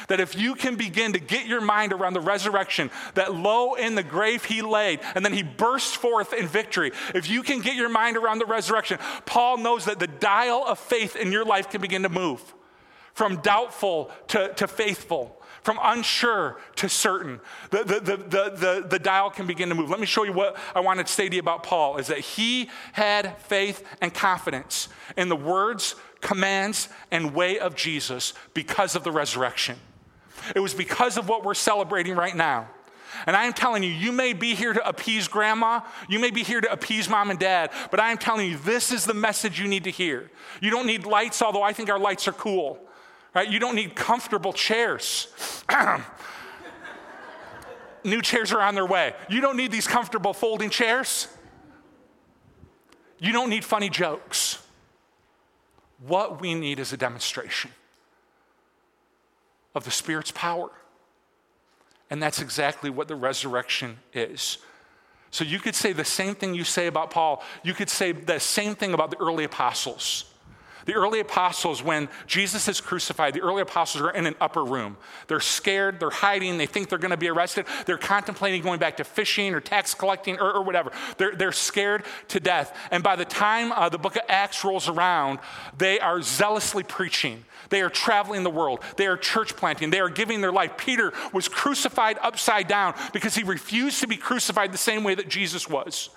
That 0.08 0.20
if 0.20 0.36
you 0.36 0.54
can 0.54 0.76
begin 0.76 1.14
to 1.14 1.18
get 1.18 1.46
your 1.46 1.62
mind 1.62 1.92
around 1.92 2.12
the 2.12 2.20
resurrection, 2.20 2.90
that 3.14 3.34
low 3.34 3.74
in 3.74 3.94
the 3.94 4.02
grave 4.02 4.44
he 4.44 4.60
laid, 4.60 5.00
and 5.14 5.24
then 5.24 5.32
he 5.32 5.42
burst 5.42 5.96
forth 5.96 6.34
in 6.34 6.46
victory. 6.46 6.92
If 7.14 7.30
you 7.30 7.42
can 7.42 7.60
get 7.60 7.76
your 7.76 7.88
mind 7.88 8.18
around 8.18 8.38
the 8.38 8.46
resurrection, 8.46 8.98
Paul 9.24 9.56
knows 9.56 9.86
that 9.86 9.98
the 9.98 10.06
dial 10.06 10.64
of 10.66 10.78
faith 10.78 11.16
in 11.16 11.32
your 11.32 11.46
life 11.46 11.70
can 11.70 11.80
begin 11.80 12.02
to 12.02 12.10
move 12.10 12.54
from 13.14 13.38
doubtful 13.38 14.10
to, 14.28 14.52
to 14.54 14.68
faithful 14.68 15.40
from 15.66 15.80
unsure 15.82 16.56
to 16.76 16.88
certain. 16.88 17.40
The, 17.70 17.78
the, 17.78 17.98
the, 17.98 18.16
the, 18.16 18.86
the, 18.88 18.98
dial 19.00 19.30
can 19.30 19.48
begin 19.48 19.68
to 19.68 19.74
move. 19.74 19.90
Let 19.90 19.98
me 19.98 20.06
show 20.06 20.22
you 20.22 20.32
what 20.32 20.56
I 20.76 20.78
wanted 20.78 21.08
to 21.08 21.12
say 21.12 21.28
to 21.28 21.34
you 21.34 21.40
about 21.40 21.64
Paul 21.64 21.96
is 21.96 22.06
that 22.06 22.20
he 22.20 22.70
had 22.92 23.36
faith 23.38 23.84
and 24.00 24.14
confidence 24.14 24.88
in 25.16 25.28
the 25.28 25.34
words, 25.34 25.96
commands, 26.20 26.88
and 27.10 27.34
way 27.34 27.58
of 27.58 27.74
Jesus 27.74 28.32
because 28.54 28.94
of 28.94 29.02
the 29.02 29.10
resurrection. 29.10 29.76
It 30.54 30.60
was 30.60 30.72
because 30.72 31.16
of 31.16 31.28
what 31.28 31.44
we're 31.44 31.54
celebrating 31.54 32.14
right 32.14 32.36
now. 32.36 32.68
And 33.26 33.34
I 33.34 33.46
am 33.46 33.52
telling 33.52 33.82
you, 33.82 33.90
you 33.90 34.12
may 34.12 34.34
be 34.34 34.54
here 34.54 34.72
to 34.72 34.88
appease 34.88 35.26
grandma, 35.26 35.80
you 36.08 36.20
may 36.20 36.30
be 36.30 36.44
here 36.44 36.60
to 36.60 36.70
appease 36.70 37.08
mom 37.08 37.30
and 37.30 37.40
dad, 37.40 37.72
but 37.90 37.98
I 37.98 38.12
am 38.12 38.18
telling 38.18 38.48
you, 38.48 38.56
this 38.58 38.92
is 38.92 39.04
the 39.04 39.14
message 39.14 39.58
you 39.58 39.66
need 39.66 39.82
to 39.82 39.90
hear. 39.90 40.30
You 40.60 40.70
don't 40.70 40.86
need 40.86 41.06
lights, 41.06 41.42
although 41.42 41.64
I 41.64 41.72
think 41.72 41.90
our 41.90 41.98
lights 41.98 42.28
are 42.28 42.32
cool 42.32 42.78
right? 43.36 43.50
You 43.50 43.58
don't 43.58 43.74
need 43.74 43.94
comfortable 43.94 44.54
chairs. 44.54 45.28
New 48.02 48.22
chairs 48.22 48.50
are 48.50 48.62
on 48.62 48.74
their 48.74 48.86
way. 48.86 49.14
You 49.28 49.42
don't 49.42 49.58
need 49.58 49.70
these 49.70 49.86
comfortable 49.86 50.32
folding 50.32 50.70
chairs. 50.70 51.28
You 53.18 53.32
don't 53.32 53.50
need 53.50 53.62
funny 53.62 53.90
jokes. 53.90 54.62
What 56.06 56.40
we 56.40 56.54
need 56.54 56.78
is 56.78 56.94
a 56.94 56.96
demonstration 56.96 57.72
of 59.74 59.84
the 59.84 59.90
Spirit's 59.90 60.30
power. 60.30 60.70
And 62.08 62.22
that's 62.22 62.40
exactly 62.40 62.88
what 62.88 63.06
the 63.06 63.16
resurrection 63.16 63.98
is. 64.14 64.58
So 65.30 65.44
you 65.44 65.58
could 65.58 65.74
say 65.74 65.92
the 65.92 66.04
same 66.06 66.34
thing 66.34 66.54
you 66.54 66.64
say 66.64 66.86
about 66.86 67.10
Paul. 67.10 67.42
You 67.62 67.74
could 67.74 67.90
say 67.90 68.12
the 68.12 68.40
same 68.40 68.74
thing 68.74 68.94
about 68.94 69.10
the 69.10 69.18
early 69.18 69.44
apostles. 69.44 70.24
The 70.86 70.94
early 70.94 71.20
apostles, 71.20 71.82
when 71.82 72.08
Jesus 72.26 72.68
is 72.68 72.80
crucified, 72.80 73.34
the 73.34 73.42
early 73.42 73.60
apostles 73.60 74.02
are 74.02 74.10
in 74.10 74.26
an 74.26 74.36
upper 74.40 74.64
room. 74.64 74.96
They're 75.26 75.40
scared, 75.40 76.00
they're 76.00 76.10
hiding, 76.10 76.58
they 76.58 76.66
think 76.66 76.88
they're 76.88 76.98
going 76.98 77.10
to 77.10 77.16
be 77.16 77.28
arrested. 77.28 77.66
They're 77.84 77.98
contemplating 77.98 78.62
going 78.62 78.78
back 78.78 78.96
to 78.98 79.04
fishing 79.04 79.52
or 79.52 79.60
tax 79.60 79.94
collecting 79.94 80.38
or, 80.38 80.52
or 80.52 80.62
whatever. 80.62 80.92
They're, 81.18 81.34
they're 81.34 81.52
scared 81.52 82.04
to 82.28 82.40
death. 82.40 82.76
And 82.92 83.02
by 83.02 83.16
the 83.16 83.24
time 83.24 83.72
uh, 83.72 83.88
the 83.88 83.98
book 83.98 84.14
of 84.14 84.22
Acts 84.28 84.64
rolls 84.64 84.88
around, 84.88 85.40
they 85.76 85.98
are 85.98 86.22
zealously 86.22 86.84
preaching. 86.84 87.44
They 87.68 87.82
are 87.82 87.90
traveling 87.90 88.44
the 88.44 88.50
world. 88.50 88.80
They 88.96 89.08
are 89.08 89.16
church 89.16 89.56
planting. 89.56 89.90
They 89.90 90.00
are 90.00 90.08
giving 90.08 90.40
their 90.40 90.52
life. 90.52 90.76
Peter 90.76 91.12
was 91.32 91.48
crucified 91.48 92.16
upside 92.22 92.68
down 92.68 92.94
because 93.12 93.34
he 93.34 93.42
refused 93.42 94.00
to 94.00 94.06
be 94.06 94.16
crucified 94.16 94.72
the 94.72 94.78
same 94.78 95.02
way 95.02 95.16
that 95.16 95.28
Jesus 95.28 95.68
was. 95.68 96.10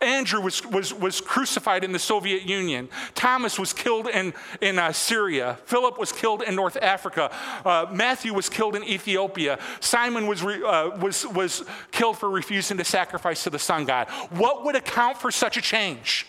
Andrew 0.00 0.40
was, 0.40 0.64
was, 0.66 0.92
was 0.92 1.20
crucified 1.20 1.84
in 1.84 1.92
the 1.92 1.98
Soviet 1.98 2.42
Union. 2.42 2.88
Thomas 3.14 3.58
was 3.58 3.72
killed 3.72 4.08
in, 4.08 4.34
in 4.60 4.78
uh, 4.78 4.92
Syria. 4.92 5.58
Philip 5.64 5.98
was 5.98 6.12
killed 6.12 6.42
in 6.42 6.54
North 6.54 6.76
Africa. 6.80 7.30
Uh, 7.64 7.86
Matthew 7.92 8.34
was 8.34 8.48
killed 8.48 8.76
in 8.76 8.84
Ethiopia. 8.84 9.58
Simon 9.80 10.26
was, 10.26 10.42
re, 10.42 10.62
uh, 10.62 10.90
was, 10.98 11.26
was 11.26 11.64
killed 11.92 12.18
for 12.18 12.28
refusing 12.28 12.76
to 12.78 12.84
sacrifice 12.84 13.44
to 13.44 13.50
the 13.50 13.58
sun 13.58 13.84
god. 13.84 14.08
What 14.30 14.64
would 14.64 14.76
account 14.76 15.18
for 15.18 15.30
such 15.30 15.56
a 15.56 15.62
change? 15.62 16.26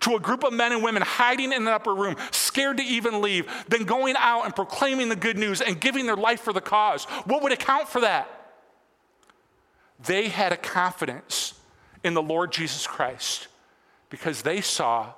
to 0.00 0.14
a 0.14 0.20
group 0.20 0.44
of 0.44 0.52
men 0.52 0.72
and 0.72 0.82
women 0.82 1.02
hiding 1.02 1.52
in 1.52 1.62
an 1.62 1.68
upper 1.68 1.94
room, 1.94 2.16
scared 2.30 2.76
to 2.76 2.82
even 2.82 3.22
leave, 3.22 3.50
then 3.68 3.84
going 3.84 4.14
out 4.18 4.44
and 4.44 4.54
proclaiming 4.54 5.08
the 5.08 5.16
good 5.16 5.38
news 5.38 5.62
and 5.62 5.80
giving 5.80 6.04
their 6.04 6.16
life 6.16 6.42
for 6.42 6.52
the 6.52 6.60
cause, 6.60 7.04
what 7.24 7.42
would 7.42 7.50
account 7.50 7.88
for 7.88 8.02
that? 8.02 8.28
They 10.04 10.28
had 10.28 10.52
a 10.52 10.56
confidence 10.58 11.54
in 12.06 12.14
the 12.14 12.22
Lord 12.22 12.52
Jesus 12.52 12.86
Christ 12.86 13.48
because 14.08 14.42
they 14.42 14.60
saw 14.60 15.12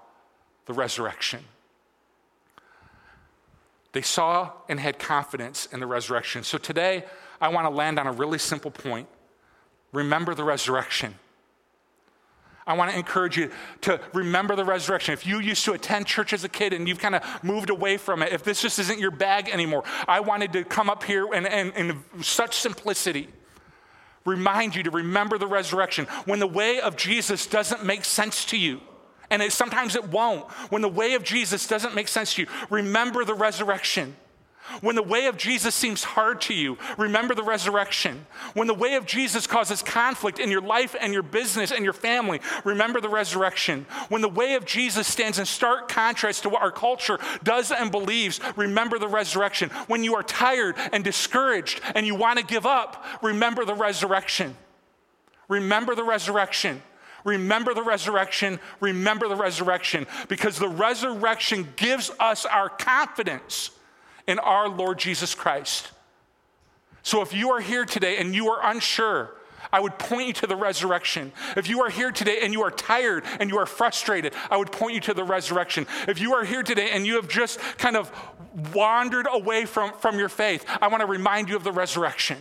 the 0.66 0.72
resurrection. 0.72 1.44
They 3.92 4.02
saw 4.02 4.52
and 4.68 4.80
had 4.80 4.98
confidence 4.98 5.66
in 5.72 5.80
the 5.80 5.86
resurrection. 5.86 6.42
So 6.42 6.58
today, 6.58 7.04
I 7.40 7.48
want 7.48 7.66
to 7.66 7.70
land 7.70 7.98
on 7.98 8.06
a 8.06 8.12
really 8.12 8.38
simple 8.38 8.70
point. 8.70 9.06
Remember 9.92 10.34
the 10.34 10.44
resurrection. 10.44 11.14
I 12.66 12.74
want 12.74 12.90
to 12.90 12.96
encourage 12.98 13.36
you 13.36 13.50
to 13.82 14.00
remember 14.12 14.54
the 14.54 14.64
resurrection. 14.64 15.14
If 15.14 15.26
you 15.26 15.40
used 15.40 15.64
to 15.64 15.72
attend 15.72 16.06
church 16.06 16.34
as 16.34 16.44
a 16.44 16.50
kid 16.50 16.74
and 16.74 16.86
you've 16.86 16.98
kind 16.98 17.14
of 17.14 17.22
moved 17.42 17.70
away 17.70 17.96
from 17.96 18.22
it, 18.22 18.32
if 18.32 18.44
this 18.44 18.60
just 18.60 18.78
isn't 18.78 18.98
your 18.98 19.10
bag 19.10 19.48
anymore, 19.48 19.84
I 20.06 20.20
wanted 20.20 20.52
to 20.52 20.64
come 20.64 20.90
up 20.90 21.02
here 21.02 21.26
and, 21.32 21.46
in 21.46 22.04
such 22.22 22.56
simplicity 22.56 23.28
remind 24.28 24.76
you 24.76 24.82
to 24.84 24.90
remember 24.90 25.38
the 25.38 25.46
resurrection. 25.46 26.06
When 26.24 26.38
the 26.38 26.46
way 26.46 26.80
of 26.80 26.96
Jesus 26.96 27.46
doesn't 27.46 27.84
make 27.84 28.04
sense 28.04 28.44
to 28.46 28.58
you, 28.58 28.80
and 29.30 29.42
it, 29.42 29.52
sometimes 29.52 29.96
it 29.96 30.08
won't, 30.08 30.50
when 30.70 30.82
the 30.82 30.88
way 30.88 31.14
of 31.14 31.22
Jesus 31.22 31.66
doesn't 31.66 31.94
make 31.94 32.08
sense 32.08 32.34
to 32.34 32.42
you, 32.42 32.48
remember 32.70 33.24
the 33.24 33.34
resurrection. 33.34 34.16
When 34.80 34.96
the 34.96 35.02
way 35.02 35.26
of 35.26 35.36
Jesus 35.36 35.74
seems 35.74 36.04
hard 36.04 36.40
to 36.42 36.54
you, 36.54 36.78
remember 36.96 37.34
the 37.34 37.42
resurrection. 37.42 38.26
When 38.54 38.66
the 38.66 38.74
way 38.74 38.94
of 38.94 39.06
Jesus 39.06 39.46
causes 39.46 39.82
conflict 39.82 40.38
in 40.38 40.50
your 40.50 40.60
life 40.60 40.94
and 41.00 41.12
your 41.12 41.22
business 41.22 41.72
and 41.72 41.84
your 41.84 41.92
family, 41.92 42.40
remember 42.64 43.00
the 43.00 43.08
resurrection. 43.08 43.86
When 44.08 44.22
the 44.22 44.28
way 44.28 44.54
of 44.54 44.64
Jesus 44.64 45.06
stands 45.06 45.38
in 45.38 45.46
stark 45.46 45.88
contrast 45.88 46.42
to 46.42 46.48
what 46.48 46.62
our 46.62 46.72
culture 46.72 47.18
does 47.42 47.72
and 47.72 47.90
believes, 47.90 48.40
remember 48.56 48.98
the 48.98 49.08
resurrection. 49.08 49.70
When 49.86 50.04
you 50.04 50.14
are 50.14 50.22
tired 50.22 50.76
and 50.92 51.02
discouraged 51.02 51.80
and 51.94 52.06
you 52.06 52.14
want 52.14 52.38
to 52.38 52.44
give 52.44 52.66
up, 52.66 53.04
remember 53.22 53.64
the 53.64 53.74
resurrection. 53.74 54.56
Remember 55.48 55.94
the 55.94 56.04
resurrection. 56.04 56.82
Remember 57.24 57.74
the 57.74 57.82
resurrection. 57.82 58.60
Remember 58.80 59.28
the 59.28 59.36
resurrection. 59.36 60.06
Because 60.28 60.58
the 60.58 60.68
resurrection 60.68 61.68
gives 61.76 62.10
us 62.20 62.46
our 62.46 62.68
confidence 62.68 63.70
in 64.28 64.38
our 64.38 64.68
Lord 64.68 64.98
Jesus 64.98 65.34
Christ. 65.34 65.88
So 67.02 67.22
if 67.22 67.32
you 67.32 67.50
are 67.50 67.60
here 67.60 67.86
today 67.86 68.18
and 68.18 68.34
you 68.34 68.50
are 68.50 68.70
unsure, 68.70 69.34
I 69.72 69.80
would 69.80 69.98
point 69.98 70.28
you 70.28 70.32
to 70.34 70.46
the 70.46 70.56
resurrection. 70.56 71.32
If 71.56 71.68
you 71.68 71.82
are 71.82 71.90
here 71.90 72.12
today 72.12 72.40
and 72.42 72.52
you 72.52 72.62
are 72.62 72.70
tired 72.70 73.24
and 73.40 73.50
you 73.50 73.58
are 73.58 73.66
frustrated, 73.66 74.34
I 74.50 74.56
would 74.56 74.70
point 74.70 74.94
you 74.94 75.00
to 75.00 75.14
the 75.14 75.24
resurrection. 75.24 75.86
If 76.06 76.20
you 76.20 76.34
are 76.34 76.44
here 76.44 76.62
today 76.62 76.90
and 76.92 77.06
you 77.06 77.16
have 77.16 77.28
just 77.28 77.58
kind 77.78 77.96
of 77.96 78.12
wandered 78.74 79.26
away 79.30 79.64
from, 79.64 79.92
from 79.94 80.18
your 80.18 80.28
faith, 80.28 80.64
I 80.80 80.88
want 80.88 81.00
to 81.00 81.06
remind 81.06 81.48
you 81.48 81.56
of 81.56 81.64
the 81.64 81.72
resurrection. 81.72 82.38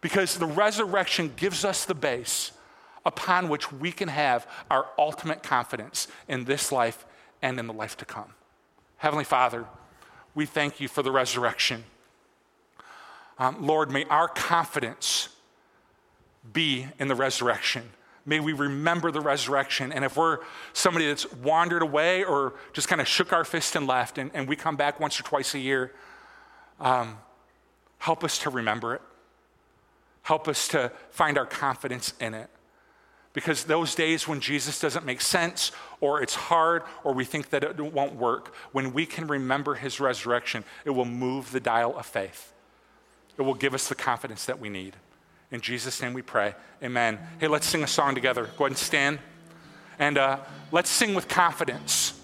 Because 0.00 0.38
the 0.38 0.46
resurrection 0.46 1.32
gives 1.36 1.64
us 1.64 1.84
the 1.84 1.94
base 1.94 2.52
upon 3.04 3.48
which 3.48 3.72
we 3.72 3.90
can 3.92 4.08
have 4.08 4.46
our 4.70 4.86
ultimate 4.98 5.42
confidence 5.42 6.08
in 6.28 6.44
this 6.44 6.70
life 6.70 7.04
and 7.42 7.58
in 7.58 7.66
the 7.66 7.72
life 7.72 7.96
to 7.98 8.04
come. 8.04 8.32
Heavenly 8.98 9.24
Father, 9.24 9.66
we 10.34 10.46
thank 10.46 10.80
you 10.80 10.88
for 10.88 11.02
the 11.02 11.10
resurrection. 11.10 11.84
Um, 13.38 13.66
Lord, 13.66 13.90
may 13.90 14.04
our 14.06 14.28
confidence 14.28 15.28
be 16.52 16.86
in 16.98 17.08
the 17.08 17.14
resurrection. 17.14 17.90
May 18.26 18.40
we 18.40 18.52
remember 18.52 19.10
the 19.10 19.20
resurrection. 19.20 19.92
And 19.92 20.04
if 20.04 20.16
we're 20.16 20.38
somebody 20.72 21.06
that's 21.06 21.30
wandered 21.32 21.82
away 21.82 22.24
or 22.24 22.54
just 22.72 22.88
kind 22.88 23.00
of 23.00 23.08
shook 23.08 23.32
our 23.32 23.44
fist 23.44 23.76
and 23.76 23.86
left, 23.86 24.18
and, 24.18 24.30
and 24.34 24.48
we 24.48 24.56
come 24.56 24.76
back 24.76 24.98
once 25.00 25.18
or 25.20 25.24
twice 25.24 25.54
a 25.54 25.58
year, 25.58 25.92
um, 26.80 27.18
help 27.98 28.24
us 28.24 28.38
to 28.40 28.50
remember 28.50 28.94
it. 28.94 29.02
Help 30.22 30.48
us 30.48 30.68
to 30.68 30.90
find 31.10 31.36
our 31.36 31.44
confidence 31.44 32.14
in 32.18 32.32
it. 32.32 32.48
Because 33.34 33.64
those 33.64 33.96
days 33.96 34.26
when 34.26 34.40
Jesus 34.40 34.78
doesn't 34.78 35.04
make 35.04 35.20
sense, 35.20 35.72
or 36.00 36.22
it's 36.22 36.36
hard, 36.36 36.84
or 37.02 37.12
we 37.12 37.24
think 37.24 37.50
that 37.50 37.64
it 37.64 37.78
won't 37.78 38.14
work, 38.14 38.54
when 38.70 38.94
we 38.94 39.04
can 39.04 39.26
remember 39.26 39.74
his 39.74 40.00
resurrection, 40.00 40.64
it 40.84 40.90
will 40.90 41.04
move 41.04 41.50
the 41.50 41.60
dial 41.60 41.98
of 41.98 42.06
faith. 42.06 42.52
It 43.36 43.42
will 43.42 43.54
give 43.54 43.74
us 43.74 43.88
the 43.88 43.96
confidence 43.96 44.46
that 44.46 44.60
we 44.60 44.70
need. 44.70 44.94
In 45.50 45.60
Jesus' 45.60 46.00
name 46.00 46.14
we 46.14 46.22
pray. 46.22 46.54
Amen. 46.82 47.18
Hey, 47.40 47.48
let's 47.48 47.66
sing 47.66 47.82
a 47.82 47.88
song 47.88 48.14
together. 48.14 48.44
Go 48.56 48.64
ahead 48.64 48.70
and 48.70 48.78
stand. 48.78 49.18
And 49.98 50.16
uh, 50.16 50.38
let's 50.70 50.88
sing 50.88 51.12
with 51.12 51.26
confidence. 51.26 52.20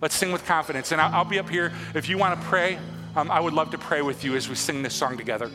Let's 0.00 0.14
sing 0.14 0.30
with 0.30 0.46
confidence. 0.46 0.92
And 0.92 1.00
I'll, 1.00 1.12
I'll 1.12 1.24
be 1.24 1.40
up 1.40 1.50
here. 1.50 1.72
If 1.94 2.08
you 2.08 2.18
want 2.18 2.40
to 2.40 2.46
pray, 2.46 2.78
um, 3.16 3.32
I 3.32 3.40
would 3.40 3.52
love 3.52 3.72
to 3.72 3.78
pray 3.78 4.02
with 4.02 4.22
you 4.24 4.36
as 4.36 4.48
we 4.48 4.54
sing 4.54 4.82
this 4.82 4.94
song 4.94 5.16
together. 5.16 5.50